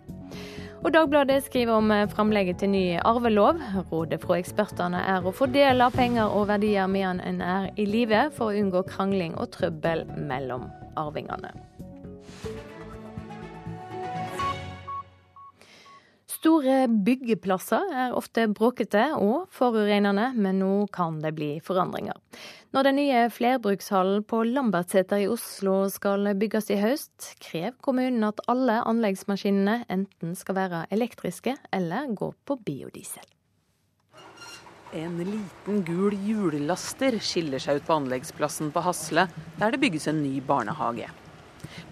[0.86, 3.58] Og Dagbladet skriver om framlegget til ny arvelov.
[3.90, 8.52] Rådet fra ekspertene er å fordele penger og verdier medan en er i live, for
[8.52, 11.50] å unngå krangling og trøbbel mellom arvingene.
[16.36, 22.18] Store byggeplasser er ofte bråkete og forurensende, men nå kan det bli forandringer.
[22.76, 28.42] Når den nye flerbrukshallen på Lambertseter i Oslo skal bygges i høst, krever kommunen at
[28.52, 33.24] alle anleggsmaskinene enten skal være elektriske eller gå på biodiesel.
[34.96, 39.26] En liten gul hjullaster skiller seg ut på anleggsplassen på Hasle,
[39.56, 41.08] der det bygges en ny barnehage.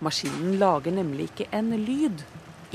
[0.05, 2.23] Maskinen lager nemlig ikke en lyd,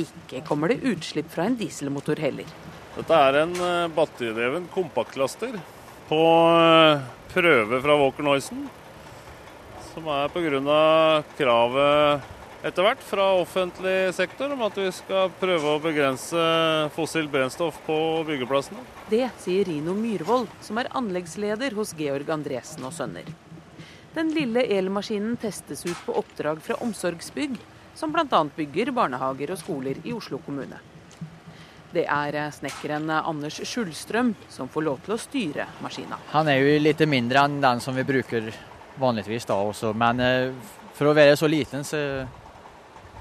[0.06, 2.48] ikke kommer det utslipp fra en dieselmotor heller.
[2.96, 5.56] Dette er en eh, batteridreven kompaktlaster
[6.10, 6.24] på
[6.56, 8.66] eh, prøve fra Walker Noisen.
[9.94, 11.24] Som er pga.
[11.38, 16.42] kravet etter hvert fra offentlig sektor om at vi skal prøve å begrense
[16.96, 17.96] fossilt brennstoff på
[18.28, 18.84] byggeplassene.
[19.12, 23.30] Det sier Rino Myhrvold, som er anleggsleder hos Georg Andresen og Sønner.
[24.16, 27.56] Den lille elmaskinen testes ut på oppdrag fra Omsorgsbygg,
[28.00, 28.44] som bl.a.
[28.56, 30.80] bygger barnehager og skoler i Oslo kommune.
[31.92, 36.20] Det er snekkeren Anders Skjulstrøm som får lov til å styre maskina.
[36.32, 38.52] Han er jo litt mindre enn den som vi bruker
[39.00, 42.00] vanligvis da også, men eh, for å være så liten så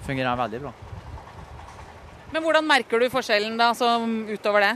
[0.06, 0.74] fungerer han veldig bra.
[2.30, 3.72] Men hvordan merker du forskjellen da,
[4.28, 4.72] utover det?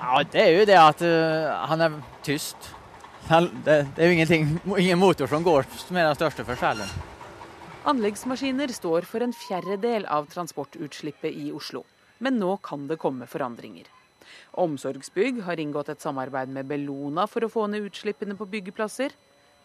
[0.00, 2.72] Ja, Det er jo det at uh, han er tyst.
[3.28, 4.38] Det, det er jo
[4.80, 7.11] ingen motor som går, som er den største forskjellen.
[7.82, 11.80] Anleggsmaskiner står for en fjerdedel av transportutslippet i Oslo.
[12.22, 13.88] Men nå kan det komme forandringer.
[14.62, 19.10] Omsorgsbygg har inngått et samarbeid med Bellona for å få ned utslippene på byggeplasser.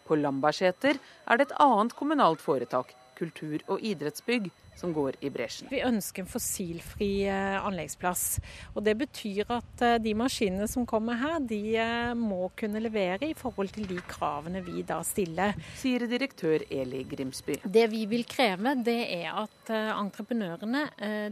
[0.02, 5.68] På Lambertseter er det et annet kommunalt foretak, kultur- og idrettsbygg, som går i bresjen.
[5.72, 8.38] Vi ønsker en fossilfri eh, anleggsplass.
[8.76, 13.30] og Det betyr at eh, de maskinene som kommer her, de eh, må kunne levere
[13.32, 15.58] i forhold til de kravene vi da stiller.
[15.80, 17.58] Sier direktør Eli Grimsby.
[17.64, 20.84] Det vi vil kreve, det er at entreprenørene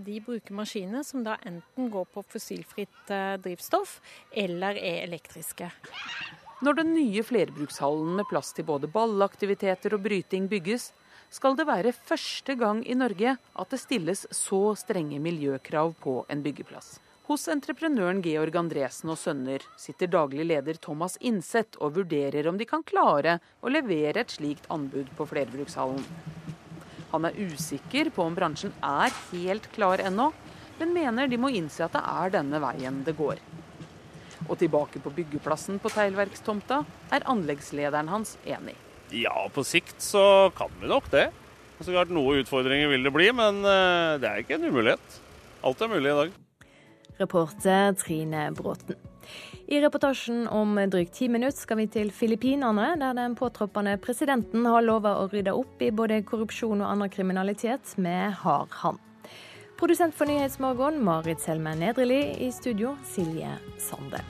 [0.04, 3.12] de bruker maskiner som da enten går på fossilfritt
[3.42, 3.98] drivstoff
[4.36, 5.70] eller er elektriske.
[6.64, 10.90] Når den nye flerbrukshallen med plass til både ballaktiviteter og bryting bygges,
[11.36, 16.44] skal det være første gang i Norge at det stilles så strenge miljøkrav på en
[16.44, 16.96] byggeplass.
[17.26, 22.68] Hos entreprenøren Georg Andresen og Sønner sitter daglig leder Thomas Innseth og vurderer om de
[22.70, 26.06] kan klare å levere et slikt anbud på flerbrukshallen.
[27.10, 30.30] Han er usikker på om bransjen er helt klar ennå,
[30.78, 33.42] men mener de må innse at det er denne veien det går.
[34.46, 38.78] Og tilbake på byggeplassen på teglverkstomta er anleggslederen hans enig.
[39.14, 41.28] Ja, på sikt så kan vi nok det.
[41.78, 45.20] Så klart Noe utfordringer vil det bli, men eh, det er ikke en umulighet.
[45.66, 46.38] Alt er mulig i dag.
[47.20, 48.96] Reporter Trine Bråten.
[49.66, 54.86] I reportasjen om drygt ti minutter skal vi til Filippinene, der den påtroppende presidenten har
[54.86, 59.02] lova å rydde opp i både korrupsjon og annen kriminalitet med hard hånd.
[59.76, 62.22] Produsent for Nyhetsmorgen, Marit Selme Nedreli.
[62.46, 64.22] I studio, Silje Sande.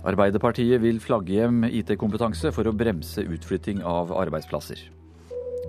[0.00, 4.80] Arbeiderpartiet vil flagge hjem IT-kompetanse for å bremse utflytting av arbeidsplasser.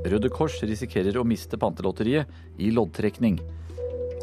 [0.08, 3.42] Røde Kors risikerer å miste Pantelotteriet i loddtrekning.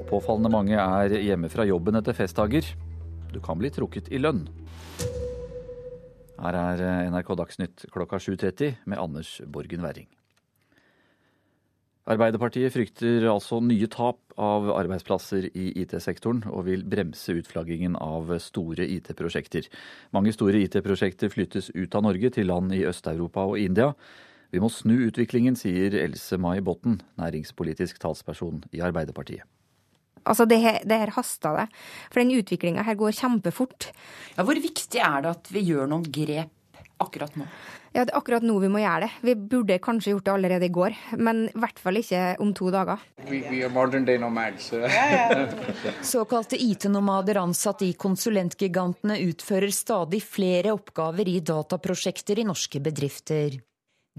[0.08, 2.64] Påfallende mange er hjemme fra jobben etter festdager.
[3.34, 4.46] Du kan bli trukket i lønn.
[6.38, 10.08] Her er NRK Dagsnytt klokka 7.30 med Anders Borgen Werring.
[12.08, 18.86] Arbeiderpartiet frykter altså nye tap av arbeidsplasser i IT-sektoren, og vil bremse utflaggingen av store
[18.96, 19.68] IT-prosjekter.
[20.16, 23.92] Mange store IT-prosjekter flyttes ut av Norge til land i Øst-Europa og India.
[24.48, 29.44] Vi må snu utviklingen, sier Else Mai Botten, næringspolitisk talsperson i Arbeiderpartiet.
[30.28, 31.66] Altså, det her, det her haster det.
[32.08, 33.90] For den utviklinga her går kjempefort.
[34.36, 36.52] Ja, hvor viktig er det at vi gjør noen grep
[37.02, 37.46] akkurat nå?
[37.94, 39.10] Ja, det er akkurat nå vi må gjøre det.
[39.24, 42.68] Vi burde kanskje gjort det allerede i går, men i hvert fall ikke om to
[42.74, 43.00] dager.
[43.28, 44.72] We, we nomads,
[46.14, 53.58] Såkalte IT-nomader ansatt i konsulentgigantene utfører stadig flere oppgaver i dataprosjekter i norske bedrifter.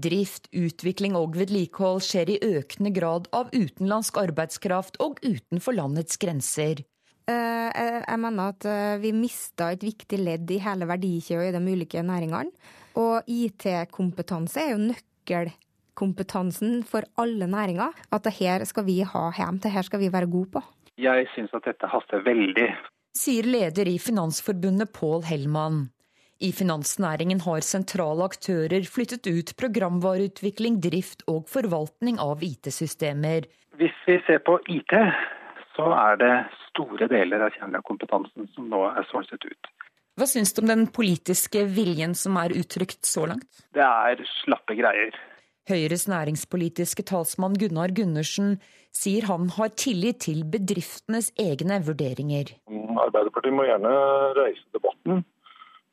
[0.00, 6.84] Drift, utvikling og vedlikehold skjer i økende grad av utenlandsk arbeidskraft og utenfor landets grenser.
[7.30, 11.74] Eh, jeg mener at eh, vi mista et viktig ledd i hele verdikjeden i de
[11.76, 12.50] ulike næringene.
[13.00, 17.94] Og IT-kompetanse er jo nøkkelkompetansen for alle næringer.
[18.10, 20.64] At det her skal vi ha hjem, det her skal vi være gode på.
[21.00, 22.68] Jeg syns at dette haster veldig.
[23.16, 25.88] Sier leder i Finansforbundet Pål Hellmann.
[26.40, 33.44] I finansnæringen har sentrale aktører flyttet ut programvareutvikling, drift og forvaltning av IT-systemer.
[33.76, 34.94] Hvis vi ser på IT,
[35.76, 36.34] så er det
[36.68, 39.70] store deler av kjernekompetansen som nå er solgt ut.
[40.18, 43.46] Hva syns du om den politiske viljen som er uttrykt så langt?
[43.74, 45.14] Det er slappe greier.
[45.70, 48.56] Høyres næringspolitiske talsmann Gunnar Gundersen
[48.96, 52.56] sier han har tillit til bedriftenes egne vurderinger.
[53.04, 53.92] Arbeiderpartiet må gjerne
[54.36, 55.22] reise debatten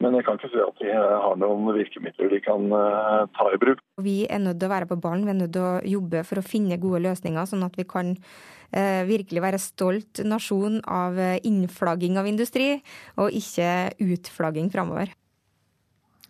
[0.03, 3.59] men jeg kan ikke si at de har noen virkemidler de kan uh, ta i
[3.61, 3.81] bruk.
[4.05, 6.41] Vi er nødt til å være på ballen, vi er nødt til å jobbe for
[6.41, 11.39] å finne gode løsninger, sånn at vi kan uh, virkelig være stolt nasjon av eh,
[11.49, 12.75] innflagging av industri,
[13.17, 15.15] og ikke utflagging framover.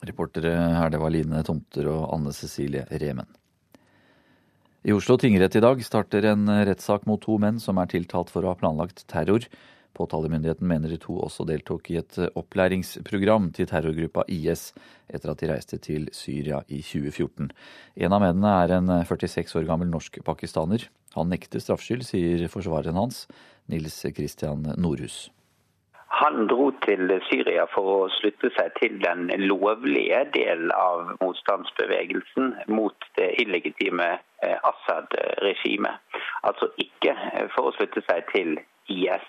[0.07, 3.27] Reportere her, det var Line Tomter og Anne Cecilie Remen.
[4.87, 8.45] I Oslo tingrett i dag starter en rettssak mot to menn som er tiltalt for
[8.45, 9.43] å ha planlagt terror.
[9.97, 14.69] Påtalemyndigheten mener de to også deltok i et opplæringsprogram til terrorgruppa IS
[15.09, 17.49] etter at de reiste til Syria i 2014.
[18.05, 20.85] En av mennene er en 46 år gammel norsk-pakistaner.
[21.17, 23.25] Han nekter straffskyld, sier forsvareren hans,
[23.71, 25.27] Nils Christian Nordhus.
[26.17, 33.09] Han dro til Syria for å slutte seg til den lovlige del av motstandsbevegelsen mot
[33.19, 35.99] det illegitime eh, Assad-regimet.
[36.47, 38.55] Altså ikke eh, for å slutte seg til
[38.87, 39.27] IS.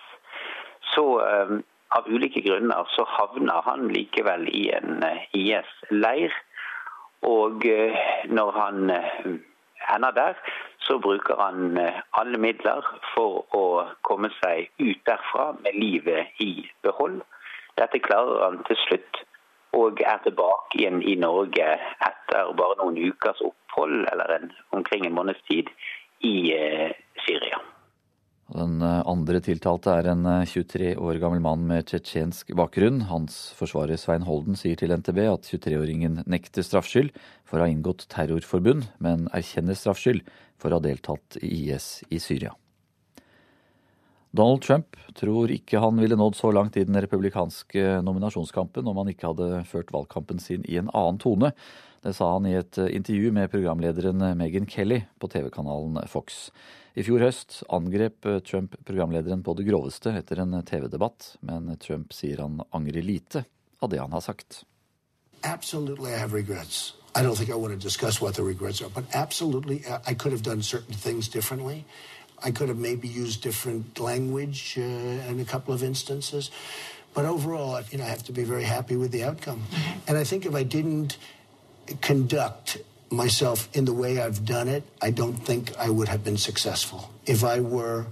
[0.94, 1.58] Så eh,
[1.96, 5.04] av ulike grunner så havner han likevel i en
[5.36, 6.34] IS-leir.
[7.26, 7.64] Og
[8.30, 8.90] når han
[9.94, 10.34] ender der,
[10.78, 12.84] så bruker han eh, alle midler
[13.14, 13.64] for å
[14.08, 17.20] komme seg ut derfra med livet i behold.
[17.78, 19.22] Dette klarer han til slutt,
[19.76, 21.66] og er tilbake igjen i Norge
[22.08, 25.68] etter bare noen ukers opphold, eller en, omkring en måneds tid,
[26.24, 27.60] i eh, Syria.
[28.48, 33.02] Den eh, andre tiltalte er en 23 eh, år gammel mann med tsjetsjensk bakgrunn.
[33.10, 37.12] Hans forsvarer Svein Holden sier til NTB at 23-åringen nekter straffskyld
[37.44, 40.24] for å ha inngått terrorforbund, men erkjenner straffskyld
[40.56, 42.54] for å ha deltatt i IS i Syria.
[44.32, 49.12] Donald Trump tror ikke han ville nådd så langt i den republikanske nominasjonskampen om han
[49.12, 51.52] ikke hadde ført valgkampen sin i en annen tone.
[52.02, 56.48] Det sa han i et intervju med programlederen Meghan Kelly på TV-kanalen Fox.
[56.94, 62.42] I fjor høst angrep Trump programlederen på det groveste etter en TV-debatt, men Trump sier
[62.42, 63.44] han angrer lite
[63.82, 64.64] av det han har sagt.
[65.42, 66.94] Absolutely, I have regrets.
[67.14, 67.56] I don't think uh,
[77.24, 79.62] overall, you know, I have to be very happy with the outcome.
[80.06, 81.16] And I think if I didn't
[82.00, 82.78] conduct
[83.10, 87.10] myself in the way I've done it, I don't think I would have been successful.
[87.26, 88.06] If I were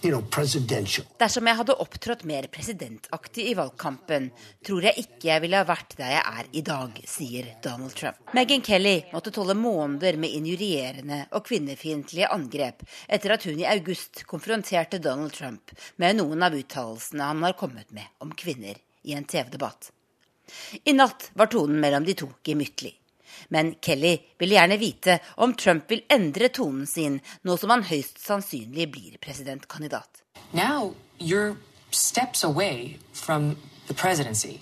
[0.00, 4.30] Dersom jeg hadde opptrådt mer presidentaktig i valgkampen,
[4.64, 8.16] tror jeg ikke jeg ville ha vært der jeg er i dag, sier Donald Trump.
[8.32, 12.80] Meghan Kelly måtte tåle måneder med injurierende og kvinnefiendtlige angrep
[13.12, 17.92] etter at hun i august konfronterte Donald Trump med noen av uttalelsene han har kommet
[17.92, 19.92] med om kvinner i en TV-debatt.
[20.88, 22.96] I natt var tonen mellom de to gemyttlig.
[23.48, 28.20] Men Kelly vil gjerne vite om Trump vil endre tonen sin nå som han høyst
[28.22, 30.22] sannsynlig blir presidentkandidat.
[30.52, 31.56] Now you're
[31.90, 34.60] steps away from the presidency.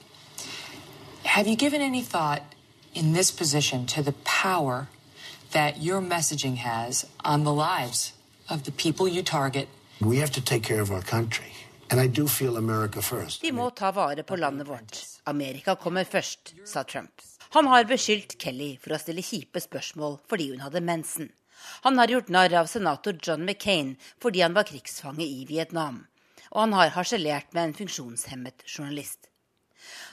[1.25, 2.43] Have you given any thought
[2.95, 4.89] in this position to the power
[5.53, 8.13] that your messaging has on the lives
[8.49, 9.69] of the people you target?
[10.01, 11.53] We have to take care of our country.
[11.91, 13.43] And I do feel America first.
[13.43, 15.07] Vi må ta vare på landet vårt.
[15.25, 17.11] Amerika kommer først, sa Trump.
[17.57, 21.31] Han har beskyldt Kelly for å stille kjipe spørsmål fordi hun hadde mensen.
[21.87, 26.05] Han har gjort narr av senator John McCain fordi han var krigsfange i Vietnam.
[26.51, 29.29] Og han har harselert med en funksjonshemmet journalist.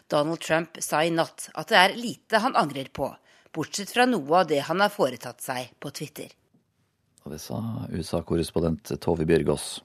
[0.07, 3.09] Donald Trump sa i natt at det er lite han angrer på,
[3.55, 6.31] bortsett fra noe av det han har foretatt seg på Twitter.
[7.25, 7.57] Og det sa
[7.89, 9.79] USA-korrespondent Tove Bjørgaas.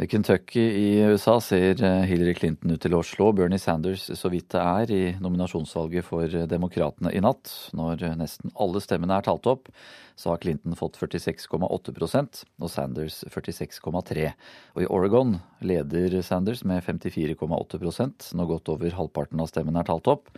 [0.00, 4.30] I Kentucky i USA ser eh, Hillary Clinton ut til å slå Bernie Sanders så
[4.32, 7.50] vidt det er i nominasjonsvalget for Demokratene i natt.
[7.76, 9.68] Når nesten alle stemmene er talt opp,
[10.16, 14.32] så har Clinton fått 46,8% og Sanders 46,3
[14.78, 20.08] Og i Oregon leder Sanders med 54,8% når godt over halvparten av stemmene er talt
[20.08, 20.32] opp.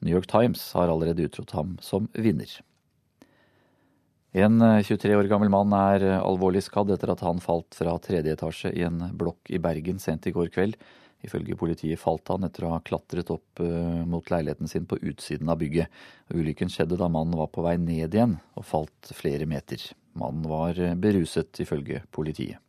[0.00, 2.62] New York Times har allerede utropt ham som vinner.
[4.32, 7.92] En 23 eh, år gammel mann er eh, alvorlig skadd etter at han falt fra
[8.00, 10.78] tredje etasje i en blokk i Bergen sent i går kveld.
[11.22, 15.52] Ifølge politiet falt han etter å ha klatret opp eh, mot leiligheten sin på utsiden
[15.52, 15.92] av bygget.
[16.32, 19.84] Ulykken skjedde da mannen var på vei ned igjen og falt flere meter.
[20.16, 22.60] Mannen var beruset, ifølge politiet.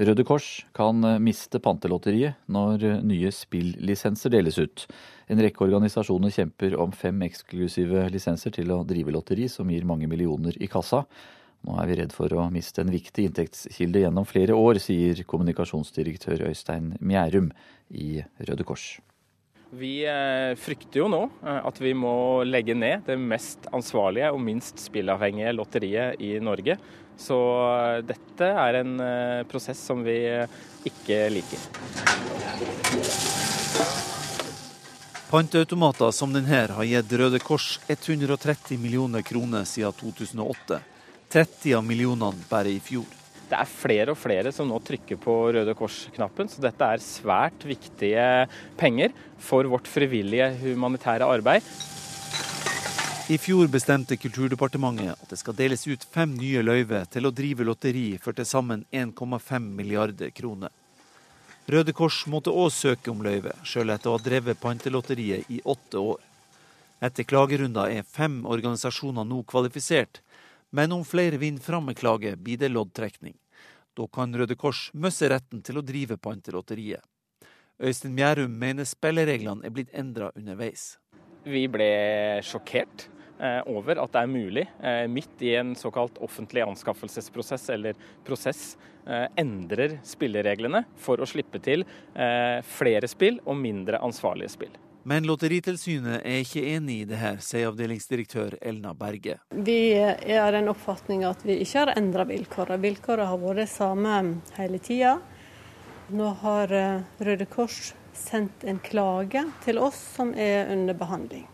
[0.00, 4.86] Røde Kors kan miste Pantelotteriet når nye spillisenser deles ut.
[5.28, 10.08] En rekke organisasjoner kjemper om fem eksklusive lisenser til å drive lotteri, som gir mange
[10.08, 11.02] millioner i kassa.
[11.68, 16.48] Nå er vi redd for å miste en viktig inntektskilde gjennom flere år, sier kommunikasjonsdirektør
[16.48, 17.52] Øystein Mjærum
[17.92, 18.94] i Røde Kors.
[19.70, 24.42] Vi eh, frykter jo nå eh, at vi må legge ned det mest ansvarlige og
[24.42, 26.74] minst spillavhengige lotteriet i Norge.
[27.14, 28.96] Så eh, dette er en
[29.50, 30.16] prosess som vi
[30.90, 31.68] ikke liker.
[35.30, 40.82] Panteautomater som denne har gitt Røde Kors 130 millioner kroner siden 2008.
[41.30, 43.19] 30 av millionene bare i fjor.
[43.50, 47.64] Det er flere og flere som nå trykker på Røde Kors-knappen, så dette er svært
[47.66, 48.26] viktige
[48.78, 49.10] penger
[49.42, 51.66] for vårt frivillige humanitære arbeid.
[53.30, 57.66] I fjor bestemte Kulturdepartementet at det skal deles ut fem nye løyver til å drive
[57.66, 60.70] lotteri for til sammen 1,5 milliarder kroner.
[61.70, 66.02] Røde Kors måtte òg søke om løyve, sjøl etter å ha drevet Pantelotteriet i åtte
[66.02, 66.18] år.
[67.02, 70.22] Etter klagerunder er fem organisasjoner nå kvalifisert,
[70.70, 73.34] men om flere vinner fram med klage, blir det loddtrekning.
[73.96, 77.02] Da kan Røde Kors miste retten til å drive Pantelotteriet.
[77.80, 80.98] Øystein Mjærum mener spillereglene er blitt endra underveis.
[81.48, 81.88] Vi ble
[82.44, 83.06] sjokkert
[83.40, 87.96] eh, over at det er mulig, eh, midt i en såkalt offentlig anskaffelsesprosess eller
[88.26, 91.86] prosess, eh, endrer spillereglene for å slippe til
[92.68, 94.76] flere spill og mindre ansvarlige spill.
[95.08, 99.38] Men Lotteritilsynet er ikke enig i det her, sier avdelingsdirektør Elna Berge.
[99.56, 102.76] Vi er av den oppfatning at vi ikke har endra vilkårene.
[102.82, 104.18] Vilkårene har vært det samme
[104.58, 105.14] hele tida.
[106.12, 111.48] Nå har eh, Røde Kors sendt en klage til oss som er under behandling.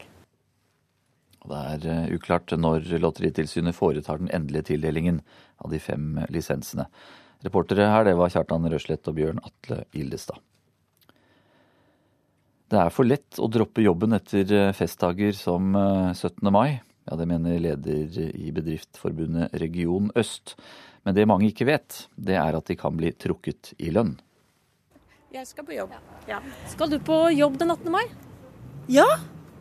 [1.46, 5.22] Det er eh, uklart når Lotteritilsynet foretar den endelige tildelingen
[5.62, 6.88] av de fem lisensene.
[7.46, 10.42] Reportere her det var Kjartan Røslett og Bjørn Atle Ildestad.
[12.66, 16.40] Det er for lett å droppe jobben etter eh, festdager som 17.
[16.42, 16.80] Eh, mai.
[17.06, 20.56] Ja, Det mener leder i Bedriftsforbundet Region Øst.
[21.06, 24.16] Men det mange ikke vet, det er at de kan bli trukket i lønn.
[25.30, 25.94] Jeg skal på jobb.
[26.26, 26.40] Ja.
[26.66, 27.92] Skal du på jobb den 18.
[27.92, 28.02] mai?
[28.90, 29.06] Ja,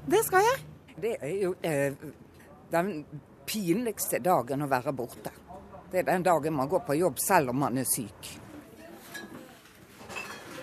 [0.10, 0.66] det skal jeg.
[0.98, 1.94] Det er jo eh,
[2.74, 2.92] den
[3.46, 5.34] pinligste dagen å være borte.
[5.92, 8.32] Det er den dagen man går på jobb selv om man er syk.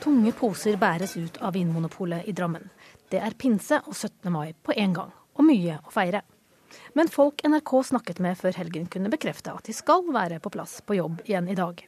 [0.02, 2.64] Tunge poser bæres ut av Vinmonopolet i Drammen.
[3.06, 4.32] Det er pinse og 17.
[4.34, 6.24] mai på én gang, og mye å feire.
[6.98, 10.80] Men folk NRK snakket med før helgen kunne bekrefte at de skal være på plass
[10.82, 11.84] på jobb igjen i dag.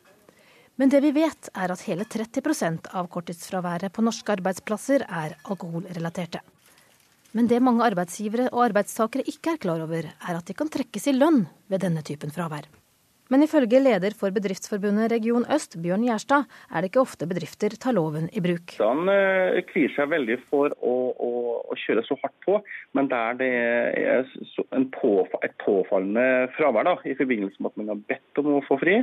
[0.78, 6.44] Men det vi vet er at hele 30% av korttidsfraværet på norske arbeidsplasser er alkoholrelaterte.
[7.34, 11.10] Men det mange arbeidsgivere og arbeidstakere ikke er klar over, er at de kan trekkes
[11.10, 12.70] i lønn ved denne typen fravær.
[13.32, 17.96] Men ifølge leder for Bedriftsforbundet Region Øst, Bjørn Gjerstad, er det ikke ofte bedrifter tar
[17.96, 18.74] loven i bruk.
[18.84, 21.30] Han eh, kvier seg veldig for å, å,
[21.64, 22.58] å, kjøre så hardt på,
[22.92, 24.28] men der det er
[24.98, 28.80] påfall, et påfallende fravær da, i forbindelse med at man har bedt om å få
[28.82, 29.00] fri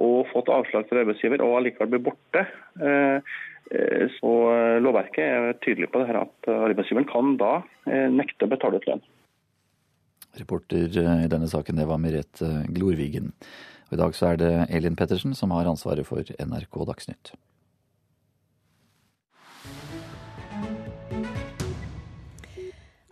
[0.00, 2.46] og fått avslag fra arbeidsgiver og allikevel blir borte.
[2.80, 3.34] Eh,
[3.76, 4.36] eh, så
[4.80, 7.58] lovverket er tydelig på det her at arbeidsgiveren kan da
[8.16, 9.04] nekte å betale ut lønn.
[10.40, 13.32] Reporter eh, i denne saken det var Merete Glorvigen.
[13.90, 17.34] Og I dag så er det Elin Pettersen som har ansvaret for NRK Dagsnytt.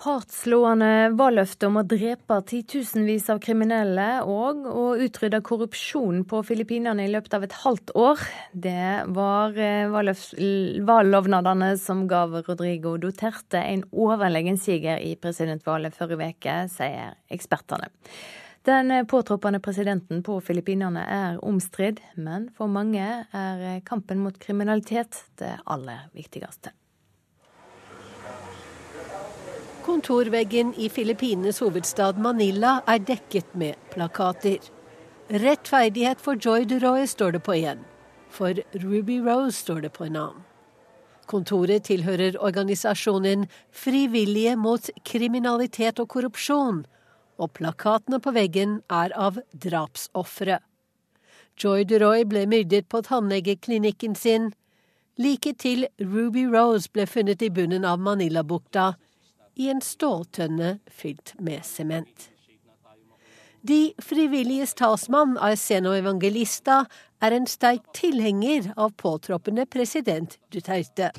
[0.00, 7.10] Hardtslående valgløfte om å drepe titusenvis av kriminelle og å utrydde korrupsjon på Filippinene i
[7.12, 8.22] løpet av et halvt år.
[8.64, 9.92] Det var eh,
[10.88, 17.92] valglovnadene som gav Rodrigo Duterte en overlegen siger i presidentvalget forrige uke, sier ekspertene.
[18.64, 23.04] Den påtroppende presidenten på Filippinene er omstridt, men for mange
[23.36, 26.72] er kampen mot kriminalitet det aller viktigste.
[29.84, 34.58] Kontorveggen i Filippinenes hovedstad Manila er dekket med plakater.
[35.30, 37.80] Rettferdighet for Joy DeRoy står det på én.
[38.28, 40.44] For Ruby Rose står det på en annen.
[41.26, 46.84] Kontoret tilhører organisasjonen Frivillige mot kriminalitet og korrupsjon,
[47.38, 50.58] og plakatene på veggen er av drapsofre.
[51.56, 54.50] Joy DeRoy ble myrdet på tannlegeklinikken sin
[55.16, 58.94] like til Ruby Rose ble funnet i bunnen av Manila-bukta
[59.60, 62.30] i en ståltønne fylt med sement.
[63.60, 66.86] De frivilliges talsmann, Arseno Evangelista,
[67.20, 71.10] er en sterk tilhenger av påtroppende president Duterte.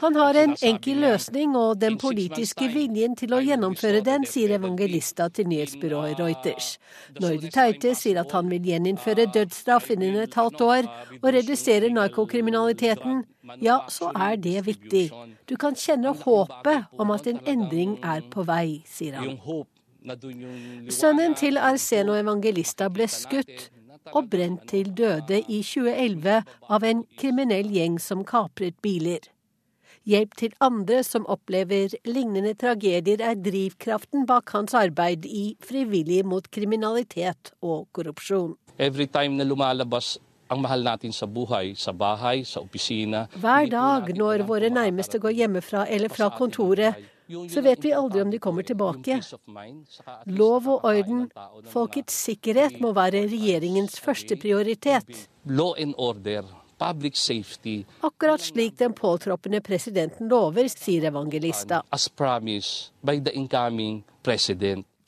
[0.00, 5.28] Han har en enkel løsning og den politiske viljen til å gjennomføre den, sier Evangelista
[5.30, 6.74] til nyhetsbyrået Reuters.
[7.20, 10.90] Når Duterte sier at han vil gjeninnføre dødsstraff innen et halvt år
[11.22, 13.24] og redusere narkokriminaliteten,
[13.62, 15.08] ja, så er det viktig.
[15.48, 19.38] Du kan kjenne håpet om at en endring er på vei, sier han.
[20.90, 23.68] Sønnen til Arseno Evangelista ble skutt
[24.16, 26.38] og brent til døde i 2011
[26.72, 29.20] av en kriminell gjeng som kapret biler.
[30.08, 36.46] Hjelp til andre som opplever lignende tragedier, er drivkraften bak hans arbeid i Frivillig mot
[36.48, 38.54] kriminalitet og korrupsjon.
[43.44, 46.96] Hver dag når våre nærmeste går hjemmefra eller fra kontoret,
[47.28, 49.20] så vet vi aldri om de kommer tilbake.
[50.26, 51.26] Lov og orden,
[51.68, 55.28] folkets sikkerhet må være regjeringens første prioritet.
[58.08, 61.82] Akkurat slik den påtroppende presidenten lover, sier evangelista.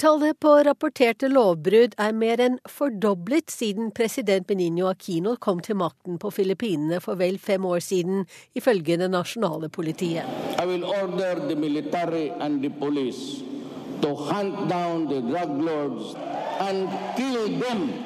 [0.00, 6.16] Tallet på rapporterte lovbrudd er mer enn fordoblet siden president Benigno Aquino kom til makten
[6.22, 8.22] på Filippinene for vel fem år siden,
[8.56, 10.24] ifølge det nasjonale politiet.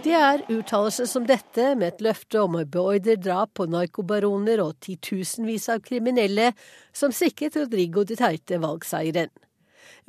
[0.03, 4.83] Det er uttalelser som dette, med et løfte om å beordre drap på narkobaroner og
[4.83, 6.51] titusenvis av kriminelle,
[6.91, 9.31] som sikret Rodrigo Duterte valgseieren.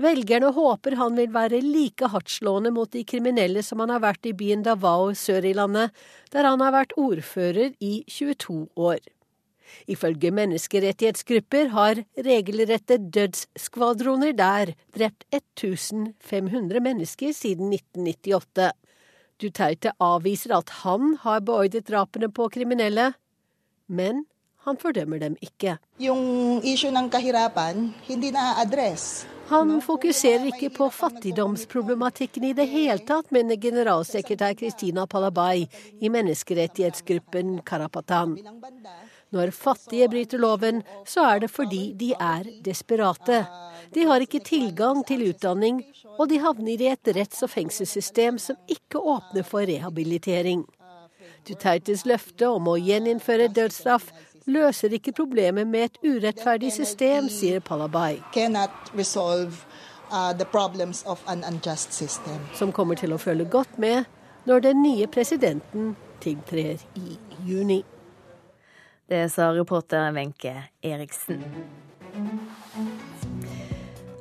[0.01, 4.33] Velgerne håper han vil være like hardtslående mot de kriminelle som han har vært i
[4.35, 5.93] byen Davao sør i landet,
[6.35, 8.99] der han har vært ordfører i 22 år.
[9.87, 18.71] Ifølge menneskerettighetsgrupper har regelrette dødsskvadroner der drept 1500 mennesker siden 1998.
[19.41, 23.13] Duterte avviser at han har beordret drapene på kriminelle,
[23.87, 24.25] men
[24.65, 25.77] han fordømmer dem ikke.
[25.99, 29.25] Yung issue ng kahirapan, hindi na-address.
[29.47, 35.67] Han fokuserer ikke på fattigdomsproblematikken i det hele tatt, mener generalsekretær Kristina Palabai
[36.01, 38.39] i menneskerettighetsgruppen Karapatan.
[39.35, 43.43] Når fattige bryter loven, så er det fordi de er desperate.
[43.93, 45.83] De har ikke tilgang til utdanning,
[46.17, 50.65] og de havner i et retts- og fengselssystem som ikke åpner for rehabilitering.
[51.45, 54.09] Dutertes løfte om å gjeninnføre dødsstraff
[54.45, 58.19] løser ikke problemet med et urettferdig system, sier Palabay.
[60.11, 60.31] Uh,
[62.53, 64.05] Som kommer til å følge godt med
[64.45, 67.83] når den nye presidenten tiltrer i juni.
[69.09, 70.53] Det sa reporter Wenche
[70.83, 71.43] Eriksen.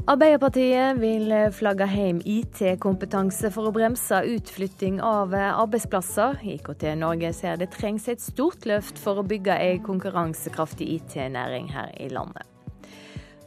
[0.05, 6.43] Arbeiderpartiet vil flagge hjem IT-kompetanse for å bremse utflytting av arbeidsplasser.
[6.45, 11.97] IKT Norge ser det trengs et stort løft for å bygge en konkurransekraftig IT-næring her
[11.97, 12.45] i landet.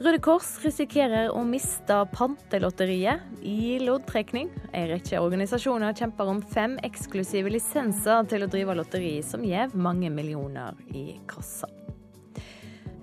[0.01, 4.49] Røde Kors risikerer å miste Pantelotteriet i loddtrekning.
[4.73, 10.09] En rekke organisasjoner kjemper om fem eksklusive lisenser til å drive lotteri, som gjev mange
[10.09, 11.69] millioner i kassa.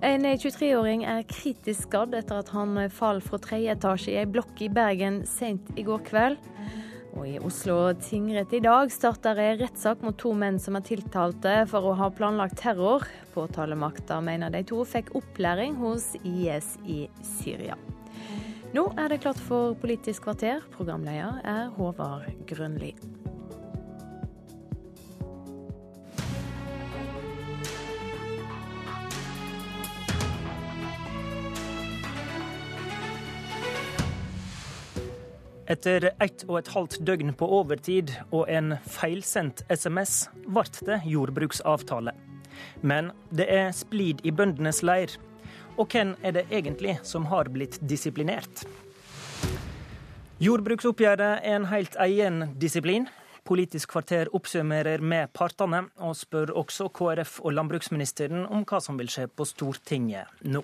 [0.03, 4.59] En 23-åring er kritisk skadd etter at han falt fra tredje etasje i ei blokk
[4.65, 6.49] i Bergen sent i går kveld.
[7.15, 11.61] Og I Oslo tingrett i dag starter ei rettssak mot to menn som er tiltalte
[11.71, 13.07] for å ha planlagt terror.
[13.31, 17.79] Påtalemakta mener de to fikk opplæring hos IS i Syria.
[18.75, 20.65] Nå er det klart for Politisk kvarter.
[20.75, 22.91] Programleder er Håvard Grønli.
[35.65, 42.13] Etter ett og et halvt døgn på overtid og en feilsendt SMS ble det jordbruksavtale.
[42.85, 45.15] Men det er splid i bøndenes leir.
[45.75, 48.63] Og hvem er det egentlig som har blitt disiplinert?
[50.39, 53.09] Jordbruksoppgjøret er en helt egen disiplin.
[53.45, 59.09] Politisk kvarter oppsummerer med partene, og spør også KrF og landbruksministeren om hva som vil
[59.09, 60.61] skje på Stortinget nå.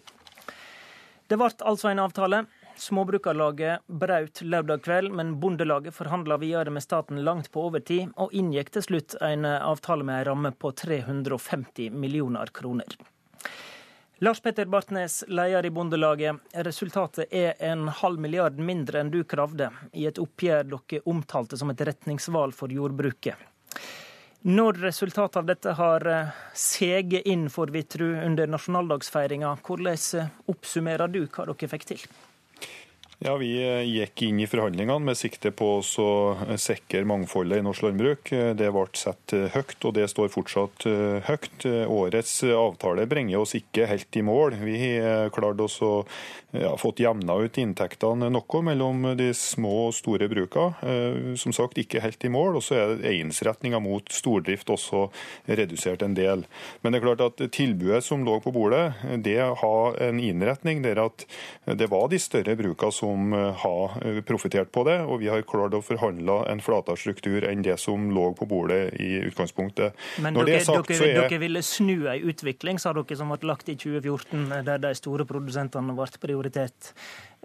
[1.26, 2.45] Det ble altså en avtale.
[2.82, 8.72] Småbrukarlaget brøt lørdag kveld, men Bondelaget forhandla videre med staten langt på overtid, og inngikk
[8.74, 12.95] til slutt en avtale med en ramme på 350 millioner kroner.
[14.26, 16.41] Lars Petter Bartnes, leder i Bondelaget.
[16.53, 21.70] Resultatet er en halv milliard mindre enn du kravde, i et oppgjør dere omtalte som
[21.70, 23.38] et retningsvalg for jordbruket.
[24.41, 31.14] Når resultatet av dette har eh, seget inn, får vi tro, under nasjonaldagsfeiringa, hvordan oppsummerer
[31.14, 32.10] du hva dere fikk til?
[33.22, 37.85] Ja, Vi eh, gikk inn i forhandlingene med sikte på å sikre mangfoldet i norsk
[37.85, 38.31] landbruk.
[38.34, 40.88] Eh, det ble satt eh, høyt, og det står fortsatt
[41.27, 41.68] høyt.
[41.85, 44.57] Årets avtale bringer oss ikke helt i mål.
[44.65, 45.91] Vi har klart oss å
[46.52, 51.38] ja, fått jevna ut inntektene noe mellom de små og store brukene.
[51.39, 52.57] Som sagt ikke helt i mål.
[52.57, 55.06] Og så er eienretninga mot stordrift også
[55.45, 56.48] redusert en del.
[56.81, 61.06] Men det er klart at tilbudet som lå på bordet, det har en innretning der
[61.06, 61.27] at
[61.69, 65.30] det var de større brukene som som eh, har eh, profitert på det, og vi
[65.32, 69.98] har klart å forhandle en flatere struktur enn det som lå på bordet i utgangspunktet.
[70.24, 71.20] Men dere, sagt, dere, er...
[71.26, 75.28] dere, ville snu en utvikling, sa dere, som ble lagt i 2014, der de store
[75.30, 76.94] produsentene ble prioritert.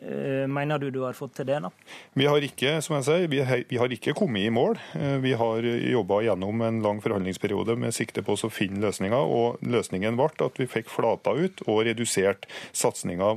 [0.02, 1.58] Eh, mener du du har fått til det?
[1.64, 1.70] da?
[2.12, 4.76] Vi har ikke som jeg sier, vi har, ikke kommet i mål.
[5.22, 9.16] Vi har jobba gjennom en lang forhandlingsperiode med sikte på å finne løsninger.
[9.16, 13.36] og Løsningen ble at vi fikk flata ut og redusert satsinga,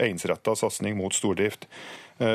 [0.00, 1.66] ensretta satsing mot stordrift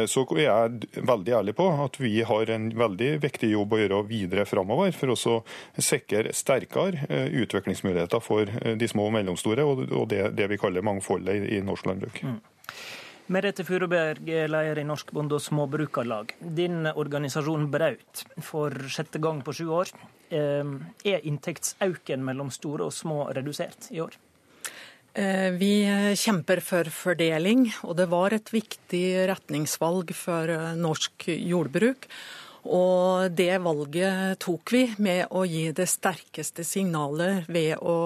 [0.10, 4.02] Så jeg er veldig ærlig på at vi har en veldig viktig jobb å gjøre
[4.10, 5.36] videre framover for å
[5.78, 10.86] sikre sterkere eh, utviklingsmuligheter for eh, de små og mellomstore, og det, det vi kaller
[10.86, 12.24] mangfoldet i norsk landbruk.
[12.26, 12.40] Mm.
[13.26, 16.36] Merete Furuberg, leder i Norsk Bonde- og Småbrukarlag.
[16.40, 19.90] Din organisasjon Braut for sjette gang på sju år.
[20.30, 24.14] Er inntektsauken mellom store og små redusert i år?
[25.16, 32.06] Eh, vi kjemper for fordeling, og det var et viktig retningsvalg for eh, norsk jordbruk
[32.66, 37.98] Og det valget tok vi med å gi det sterkeste signalet ved å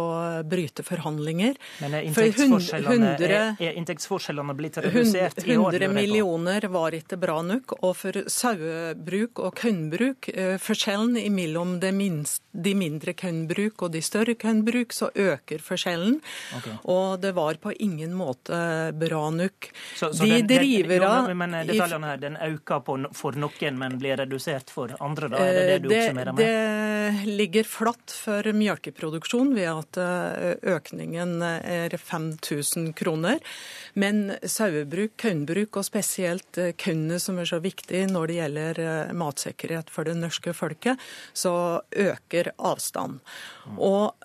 [0.48, 1.56] bryte forhandlinger.
[1.80, 5.80] Men er inntektsforskjellene, er, er inntektsforskjellene blitt redusert i år?
[5.80, 7.78] 100 millioner var ikke bra nok.
[7.80, 14.04] Og for sauebruk og kornbruk, eh, forskjellen mellom de, minst, de mindre kornbruk og de
[14.04, 16.20] større kornbruk, så øker forskjellen.
[16.60, 16.76] Okay.
[16.92, 18.60] Og det var på ingen måte
[19.00, 19.72] bra nok.
[19.96, 22.84] Så, så de den, driver jo, Men detaljene her, den øker
[23.16, 24.49] for noen, men blir redusert?
[24.50, 25.38] Kompensert for andre, da?
[25.38, 26.46] Er det det du oppsummerer med?
[26.46, 33.40] Det ligger flatt for melkeproduksjon ved at eh, økningen er 5000 kroner.
[33.94, 39.14] Men sauebruk, kornbruk og spesielt kornet eh, som er så viktig når det gjelder eh,
[39.14, 41.00] matsikkerhet for det norske folket,
[41.34, 43.20] så øker avstand.
[43.78, 44.16] Og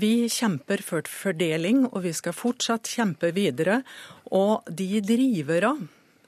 [0.00, 3.82] vi kjemper for fordeling, og vi skal fortsatt kjempe videre.
[4.34, 5.74] Og de drivere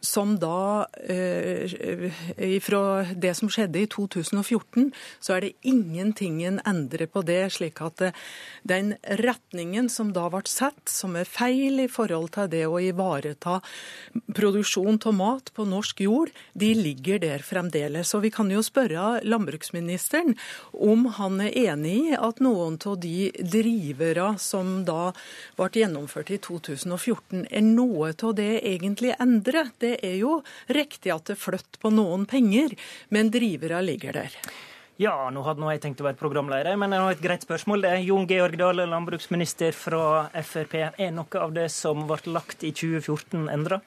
[0.07, 1.66] som da eh,
[2.62, 2.83] Fra
[3.15, 7.43] det som skjedde i 2014, så er det ingenting en endrer på det.
[7.57, 8.16] slik at eh,
[8.62, 13.61] den retningen som da ble satt, som er feil i forhold til det å ivareta
[14.37, 18.15] produksjon av mat på norsk jord, de ligger der fremdeles.
[18.15, 20.37] Og vi kan jo spørre landbruksministeren
[20.73, 25.12] om han er enig i at noen av de drivere som da
[25.57, 29.74] ble gjennomført i 2014, er noe av det egentlig endret.
[29.83, 30.40] Det er jo
[30.73, 32.74] riktig at det flytter på noen penger,
[33.09, 34.40] men drivere ligger der.
[34.97, 37.82] Ja, nå hadde nå jeg tenkt å være programleder, men jeg har et greit spørsmål.
[37.85, 40.78] Det er Jon Georg Dale, landbruksminister fra Frp.
[40.97, 43.82] Er noe av det som ble lagt i 2014 endra?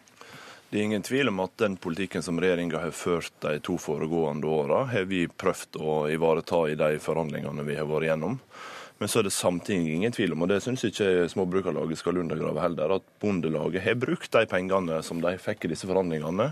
[0.70, 4.46] Det er ingen tvil om at den politikken som regjeringa har ført de to foregående
[4.54, 8.38] åra, har vi prøvd å ivareta i de forhandlingene vi har vært gjennom.
[9.00, 12.60] Men så er det samtidig ingen tvil om, og det syns ikke Småbrukarlaget skal undergrave
[12.60, 16.52] heller, at Bondelaget har brukt de pengene som de fikk i disse forhandlingene,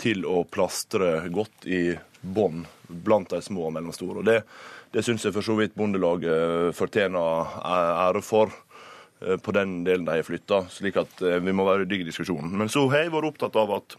[0.00, 1.82] til å plastre godt i
[2.20, 4.20] bånd blant de små og mellomstore.
[4.20, 4.40] Og Det,
[4.92, 8.52] det syns jeg for så vidt Bondelaget fortjener ære for
[9.20, 12.10] eh, på den delen de har flytta, slik at eh, vi må være ryddige i
[12.10, 12.56] diskusjonen.
[12.56, 13.98] Men så har jeg vært opptatt av at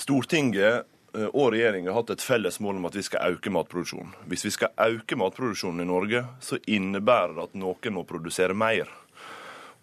[0.00, 4.12] Stortinget og regjeringa har hatt et felles mål om at vi skal øke matproduksjonen.
[4.30, 8.90] Hvis vi skal øke matproduksjonen i Norge, så innebærer det at noen må produsere mer.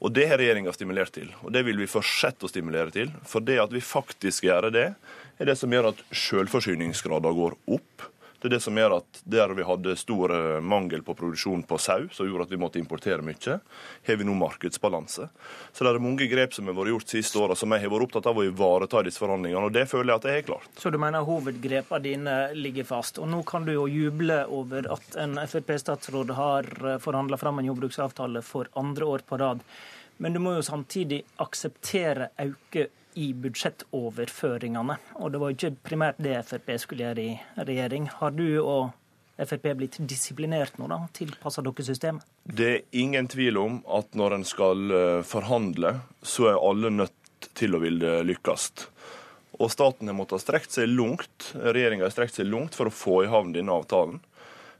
[0.01, 3.11] Og Det har regjeringa stimulert til, og det vil vi fortsette å stimulere til.
[3.23, 4.87] For det at vi faktisk gjør det,
[5.37, 8.07] er det som gjør at selvforsyningsgraden går opp.
[8.41, 11.77] Det er det som gjør at der vi hadde stor eh, mangel på produksjon på
[11.77, 13.57] sau, som gjorde at vi måtte importere mye,
[14.07, 15.27] har vi nå markedsbalanse.
[15.71, 18.07] Så det er mange grep som har vært gjort siste åra som jeg har vært
[18.07, 20.73] opptatt av å ivareta i disse forhandlingene, og det føler jeg at jeg har klart.
[20.81, 23.21] Så du mener hovedgrepene dine ligger fast.
[23.21, 27.69] Og nå kan du jo juble over at en Frp-statsråd har eh, forhandla fram en
[27.69, 29.61] jordbruksavtale for andre år på rad.
[30.17, 32.87] Men du må jo samtidig akseptere auke
[33.19, 34.97] i budsjettoverføringene.
[35.19, 38.09] Og det var ikke primært det Frp skulle gjøre i regjering.
[38.19, 38.91] Har du og
[39.41, 40.99] Frp blitt disiplinert nå, da?
[41.15, 42.25] Tilpassa dere systemet?
[42.43, 47.49] Det er ingen tvil om at når en skal eh, forhandle, så er alle nødt
[47.57, 48.67] til å ville lykkes.
[49.61, 53.23] Og staten har måttet strekt seg langt, regjeringa har strekt seg langt for å få
[53.25, 54.21] i havn denne avtalen.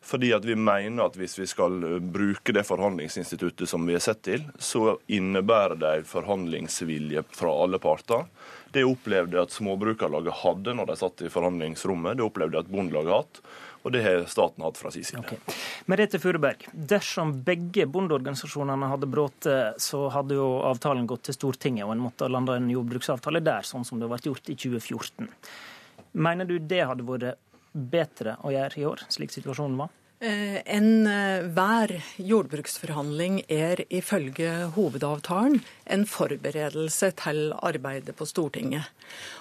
[0.01, 4.03] Fordi at vi mener at hvis vi skal eh, bruke det forhandlingsinstituttet som vi har
[4.03, 8.25] sett til, så innebærer det forhandlingsvilje fra alle parter.
[8.73, 12.17] Det opplevde jeg at Småbrukarlaget hadde når de satt i forhandlingsrommet.
[12.17, 13.43] Det opplevde jeg at Bondelaget hatt.
[13.81, 15.21] Og det har staten hatt fra sin side.
[15.25, 15.55] Okay.
[15.89, 19.47] Merete Furuberg, dersom begge bondeorganisasjonene hadde brutt,
[19.81, 23.65] så hadde jo avtalen gått til Stortinget, og en måtte ha landa en jordbruksavtale der,
[23.65, 25.31] sånn som det ble gjort i 2014.
[26.21, 27.41] Mener du det hadde vært
[27.73, 29.91] bedre å gjøre i år, slik situasjonen var?
[30.21, 38.85] Eh, Enhver eh, jordbruksforhandling er ifølge hovedavtalen en forberedelse til arbeidet på Stortinget.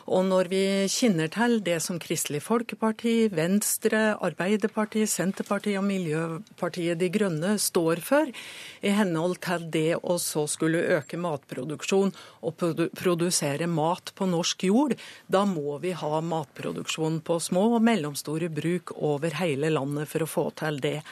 [0.09, 7.11] Og når vi kjenner til det som Kristelig Folkeparti, Venstre, Arbeiderpartiet, Senterpartiet og Miljøpartiet De
[7.13, 8.33] Grønne står for,
[8.81, 12.65] i henhold til det å så skulle øke matproduksjon og
[12.97, 14.97] produsere mat på norsk jord,
[15.29, 20.33] da må vi ha matproduksjon på små og mellomstore bruk over hele landet for å
[20.39, 21.03] få til det.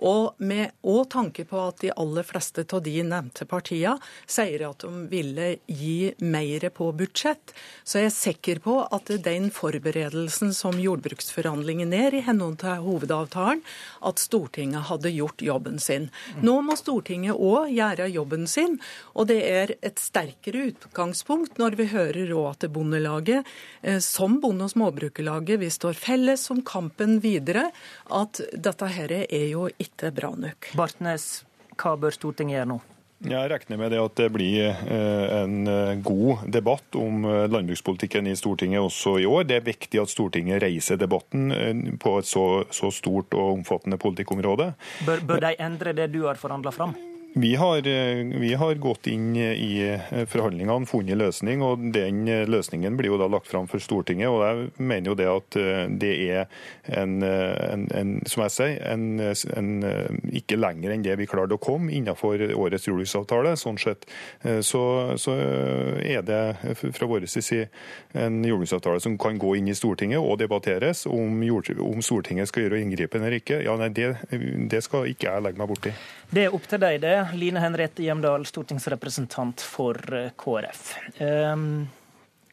[0.00, 3.98] Og med òg tanke på at de aller fleste av de nevnte partiene
[4.30, 7.52] sier at de ville gi mer på budsjett,
[7.84, 13.62] så er jeg sikker på at den forberedelsen som jordbruksforhandlingene er i henhold til hovedavtalen,
[14.02, 16.08] at Stortinget hadde gjort jobben sin.
[16.42, 18.78] Nå må Stortinget òg gjøre jobben sin,
[19.14, 23.48] og det er et sterkere utgangspunkt når vi hører òg at Bondelaget,
[23.82, 27.70] eh, som Bonde- og Småbrukerlaget, vi står felles om kampen videre,
[28.10, 29.68] at dette her er jo
[30.14, 30.72] bra nok.
[30.78, 31.44] Bartnes,
[31.76, 32.80] hva bør Stortinget gjøre nå?
[33.22, 35.68] Jeg regner med det at det blir en
[36.02, 39.46] god debatt om landbrukspolitikken i Stortinget også i år.
[39.46, 44.72] Det er viktig at Stortinget reiser debatten på et så, så stort og omfattende politikkområde.
[45.06, 46.96] Bør, bør de endre det du har forhandla fram?
[47.34, 52.44] Vi har, eh, vi har, gått inn i eh, forhandlingene, funnet løsning, og den eh,
[52.44, 54.28] løsningen blir jo da lagt fram for Stortinget.
[54.28, 55.56] og Jeg mener jo det at
[56.02, 56.44] det er
[56.92, 59.06] en, en, en som jeg sier, en,
[59.56, 59.70] en,
[60.28, 63.54] ikke lenger enn det vi klarte å komme innenfor årets jordbruksavtale.
[63.56, 64.04] Sånn sett
[64.60, 64.82] så,
[65.16, 65.36] så
[66.04, 66.42] er det
[66.82, 67.70] fra vår side
[68.12, 71.06] en jordbruksavtale som kan gå inn i Stortinget og debatteres.
[71.08, 74.12] Om, jord, om Stortinget skal gjøre inngripen eller ikke, ja, nei, det,
[74.68, 75.96] det skal ikke jeg legge meg borti.
[76.32, 77.21] Det er opp til deg, det.
[77.34, 80.84] Line Henriette Hjemdal, stortingsrepresentant for eh, KrF.
[81.20, 81.88] Um,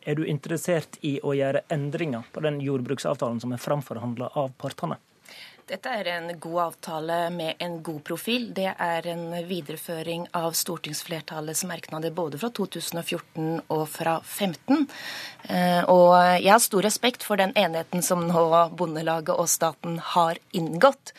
[0.01, 4.97] er du interessert i å gjøre endringer på den jordbruksavtalen som er framforhandla av partene?
[5.69, 8.47] Dette er en god avtale med en god profil.
[8.57, 14.87] Det er en videreføring av stortingsflertallets merknader både fra 2014 og fra 2015.
[15.43, 20.41] Eh, og jeg har stor respekt for den enigheten som nå Bondelaget og staten har
[20.57, 21.13] inngått.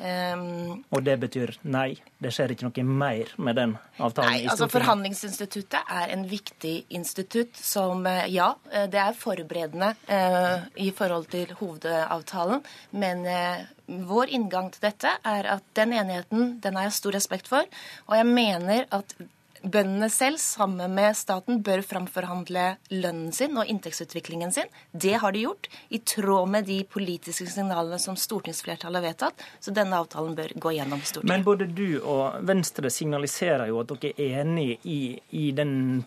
[0.00, 4.32] Um, og det betyr nei, det skjer ikke noe mer med den avtalen?
[4.32, 10.64] Nei, altså Forhandlingsinstituttet er en viktig institutt som eh, ja, eh, det er forberedende uh,
[10.80, 12.64] i forhold til hovedavtalen.
[12.96, 13.60] Men uh,
[14.08, 17.68] vår inngang til dette er at den enigheten den har jeg stor respekt for.
[18.08, 19.14] Og jeg mener at
[19.62, 24.70] bøndene selv, sammen med staten, bør framforhandle lønnen sin og inntektsutviklingen sin.
[24.92, 29.44] Det har de gjort, i tråd med de politiske signalene som stortingsflertallet har vedtatt.
[29.60, 31.30] Så denne avtalen bør gå gjennom Stortinget.
[31.32, 35.00] Men både du og Venstre signaliserer jo at dere er enig i,
[35.30, 36.04] i den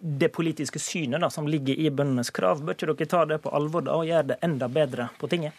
[0.00, 2.62] det politiske synet da, som ligger i bøndenes krav.
[2.62, 5.56] Bør ikke dere ta det på alvor da, og gjøre det enda bedre på tinget?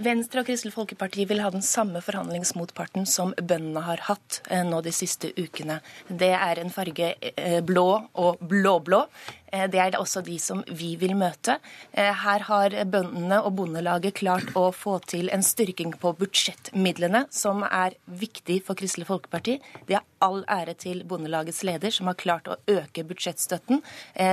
[0.00, 4.78] Venstre og Kristelig Folkeparti vil ha den samme forhandlingsmotparten som bøndene har hatt eh, nå
[4.80, 5.82] de siste ukene.
[6.08, 7.84] Det er en farge eh, blå
[8.16, 9.02] og blå-blå.
[9.52, 11.58] Eh, det er også de som vi vil møte.
[11.92, 17.98] Her har bøndene og Bondelaget klart å få til en styrking på budsjettmidlene, som er
[18.06, 19.58] viktig for Kristelig Folkeparti.
[19.90, 23.84] Det er all ære til Bondelagets leder, som har klart å øke budsjettstøtten.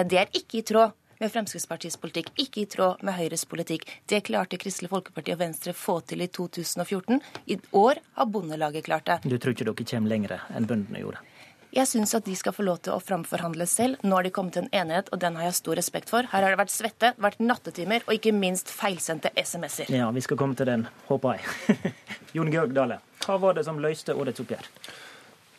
[0.07, 3.87] Det er ikke i tråd med Fremskrittspartiets politikk, ikke i tråd med Høyres politikk.
[4.07, 7.19] Det klarte Kristelig Folkeparti og Venstre få til i 2014.
[7.51, 9.19] I år har Bondelaget klart det.
[9.27, 11.25] Du tror ikke dere kommer lenger enn bøndene gjorde?
[11.69, 13.99] Jeg syns at de skal få lov til å framforhandle selv.
[14.01, 16.25] Nå har de kommet til en enighet, og den har jeg stor respekt for.
[16.31, 19.91] Her har det vært svette, vært nattetimer og ikke minst feilsendte SMS-er.
[19.93, 21.93] Ja, vi skal komme til den, håper jeg.
[22.39, 24.65] Jon Georg Dale, hva var det som løste årets oppgjør?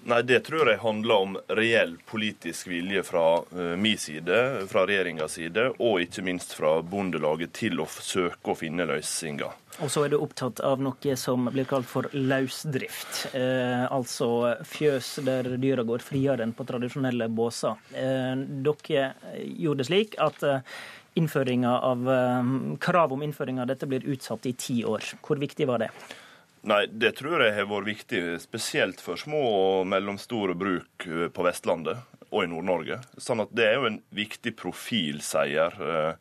[0.09, 4.39] Nei, Det tror jeg handler om reell politisk vilje fra uh, min side,
[4.71, 9.59] fra regjeringas side, og ikke minst fra Bondelaget til å søke å finne løsninger.
[9.81, 13.31] Og så er du opptatt av noe som blir kalt for løsdrift.
[13.37, 17.79] Eh, altså fjøs der dyra går friere enn på tradisjonelle båser.
[17.95, 18.35] Eh,
[18.67, 19.07] dere
[19.47, 20.61] gjorde det slik at eh,
[21.71, 22.51] av, eh,
[22.81, 25.15] krav om innføring av dette blir utsatt i ti år.
[25.23, 25.91] Hvor viktig var det?
[26.63, 31.45] Nei, Det tror jeg har vært viktig, spesielt for små og mellomstore bruk eh, på
[31.47, 33.01] Vestlandet og i Nord-Norge.
[33.19, 36.15] Sånn at Det er jo en viktig profilseier eh,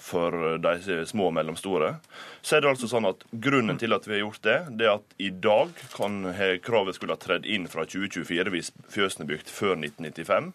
[0.00, 1.94] for de små og mellomstore.
[2.40, 4.94] Så er det altså sånn at Grunnen til at vi har gjort det, det er
[4.94, 6.22] at i dag kan
[6.64, 10.54] kravet skulle ha tredd inn fra 2024 hvis fjøsene er bygd før 1995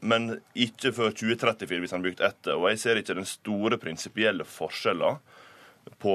[0.00, 2.56] men ikke før 2034 hvis han er bygd etter.
[2.56, 5.18] Og Jeg ser ikke den store prinsipielle forskjellen
[6.02, 6.14] på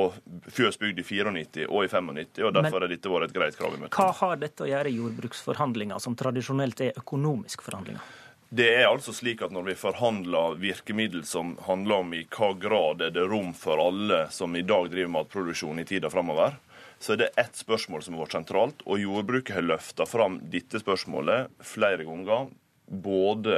[0.54, 3.78] fjøs bygd i 94 og i 95, og derfor har dette vært et greit krav
[3.78, 3.98] i møtet.
[3.98, 8.12] Hva har dette å gjøre i jordbruksforhandlinger, som tradisjonelt er økonomiske forhandlinger?
[8.54, 13.02] Det er altså slik at Når vi forhandler virkemiddel som handler om i hva grad
[13.02, 16.60] er det rom for alle som i dag driver matproduksjon i tida framover,
[17.02, 18.84] så er det ett spørsmål som har vært sentralt.
[18.86, 22.52] Og jordbruket har løfta fram dette spørsmålet flere ganger.
[22.86, 23.56] Både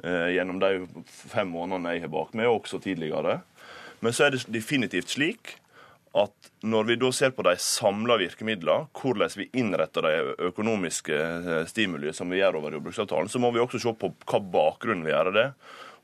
[0.00, 3.42] eh, gjennom de fem månedene jeg har bak meg, og også tidligere.
[4.04, 5.56] Men så er det definitivt slik
[6.16, 11.18] at når vi da ser på de samla virkemidlene, hvordan vi innretter de økonomiske
[11.68, 15.12] stimuliet som vi gjør over jordbruksavtalen, så må vi også se på hva bakgrunnen vi
[15.12, 15.46] gjør det.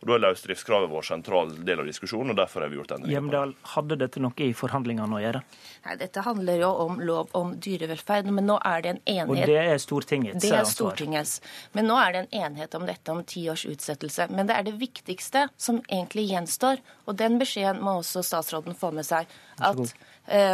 [0.03, 3.15] Og Da er løsdriftskravet vår sentral del av diskusjonen, og derfor har vi gjort endringer.
[3.15, 5.43] Hjemdal, hadde dette noe i forhandlingene å gjøre?
[5.85, 9.31] Nei, Dette handler jo om lov om dyrevelferd, men nå er det en enighet.
[9.31, 11.37] Og det er Stortingets Det er Stortingets.
[11.79, 14.27] Men nå er det en enighet om dette om ti års utsettelse.
[14.35, 18.91] Men det er det viktigste som egentlig gjenstår, og den beskjeden må også statsråden få
[18.97, 19.31] med seg.
[19.63, 19.95] At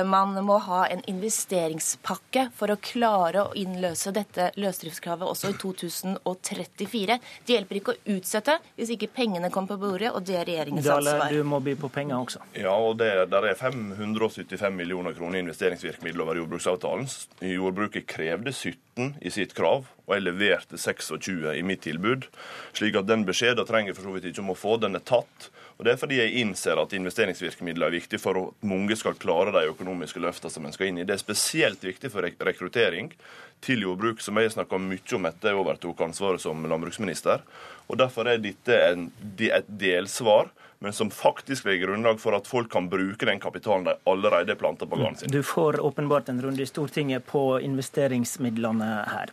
[0.09, 7.19] man må ha en investeringspakke for å klare å innløse dette løsdriftskravet også i 2034.
[7.45, 10.89] Det hjelper ikke å utsette hvis ikke pengene kommer på bordet, og det er regjeringens
[10.89, 11.29] ansvar.
[11.33, 12.43] Du må by på penger også.
[12.57, 17.07] Ja, og det der er 575 millioner kroner i investeringsvirkemiddel over jordbruksavtalen.
[17.45, 22.27] Jordbruket krevde 17 i sitt krav, og jeg leverte 26 i mitt tilbud.
[22.77, 24.79] Slik at den beskjeden trenger for så vidt ikke om å få.
[24.83, 25.51] Den er tatt.
[25.79, 29.53] Og Det er fordi jeg innser at investeringsvirkemidler er viktig for at mange skal klare
[29.55, 31.07] de økonomiske løftene som en skal inn i.
[31.07, 33.13] Det er spesielt viktig for rekruttering
[33.63, 37.47] til jordbruk, som jeg snakka mye om etter jeg overtok ansvaret som landbruksminister.
[37.87, 42.71] Og Derfor er dette en, et delsvar men som faktisk legger grunnlag for at folk
[42.71, 45.33] kan bruke den kapitalen de allerede planter på gården sin.
[45.35, 49.33] Du får åpenbart en runde i Stortinget på investeringsmidlene her.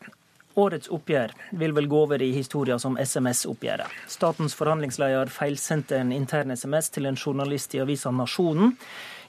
[0.56, 3.91] Årets oppgjør vil vel gå over i historien som SMS-oppgjøret.
[4.07, 8.76] Statens forhandlingsleder feilsendte en intern SMS til en journalist i avisa Nasjonen.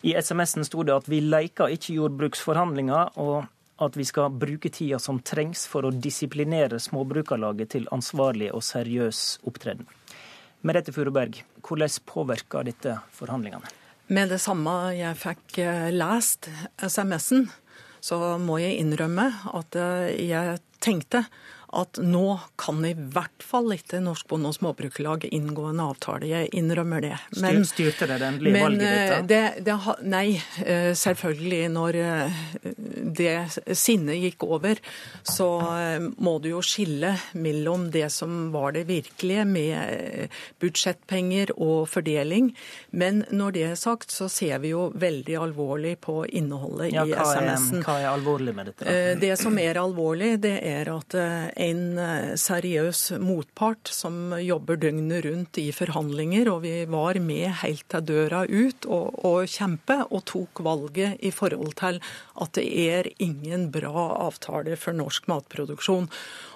[0.07, 3.49] I SMS-en sto det at vi leker ikke jordbruksforhandlinger, og
[3.83, 9.43] at vi skal bruke tida som trengs for å disiplinere Småbrukarlaget til ansvarlig og seriøs
[9.49, 9.89] opptreden.
[10.67, 13.69] Merete Furuberg, hvordan påvirker dette forhandlingene?
[14.09, 16.49] Med det samme jeg fikk eh, lest
[16.79, 17.49] SMS-en,
[18.01, 19.27] så må jeg innrømme
[19.59, 21.27] at eh, jeg tenkte
[21.75, 26.29] at nå kan i hvert fall ikke Norsk Bonde- og Småbrukerlag inngå en avtale.
[26.31, 27.17] Jeg innrømmer det.
[27.43, 29.11] Men, Styrte det det endelige valget ditt?
[29.11, 29.21] da?
[29.33, 30.27] det, det, nei,
[30.63, 31.63] eh, selvfølgelig.
[31.75, 32.39] Når eh,
[33.19, 33.35] det
[33.75, 34.81] sinnet gikk over,
[35.27, 35.49] så
[36.23, 40.31] må du jo skille mellom det som var det virkelige, med
[40.63, 42.53] budsjettpenger og fordeling.
[42.91, 47.15] Men når det er sagt, så ser vi jo veldig alvorlig på innholdet ja, i
[47.17, 47.83] SMS-en.
[47.87, 48.97] Hva er alvorlig med dette?
[49.21, 51.17] Det som er alvorlig, det er at
[51.57, 57.87] en eh, seriøs motpart som jobber døgnet rundt i forhandlinger, og vi var med helt
[57.93, 62.01] til døra ut og, og kjempe, og tok valget i forhold til
[62.37, 66.11] at det er ingen bra avtale for norsk matproduksjon.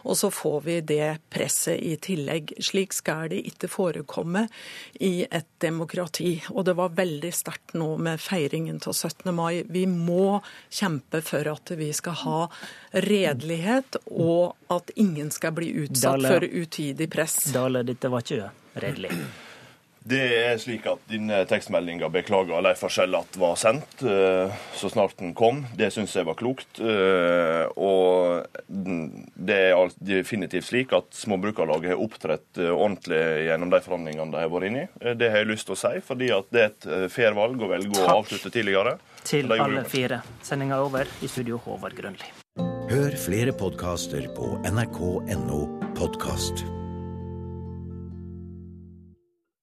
[0.05, 2.55] Og så får vi det presset i tillegg.
[2.63, 4.47] Slik skal det ikke forekomme
[5.01, 6.37] i et demokrati.
[6.55, 9.29] Og det var veldig sterkt nå med feiringen av 17.
[9.35, 9.63] mai.
[9.69, 12.41] Vi må kjempe for at vi skal ha
[12.93, 17.43] redelighet, og at ingen skal bli utsatt Dale, for utidig press.
[17.55, 18.51] Dale, dette var ikke
[18.81, 19.15] redelig.
[20.01, 25.19] Det er slik at denne tekstmeldinga beklager de forskjeller at var sendt eh, så snart
[25.21, 25.65] den kom.
[25.77, 26.81] Det syns jeg var klokt.
[26.81, 33.21] Eh, og det er definitivt slik at Småbrukarlaget har opptrådt eh, ordentlig
[33.51, 35.15] gjennom de forhandlingene de har vært inne i.
[35.21, 38.01] Det har jeg lyst til å si, fordi det er et fair valg å velge
[38.01, 38.97] å avslutte tidligere.
[39.29, 40.23] Til alle fire.
[40.47, 41.17] Sendinga er over.
[41.21, 42.33] I studio Håvard Grønli.
[42.91, 45.65] Hør flere podkaster på nrk.no
[45.95, 46.65] podkast.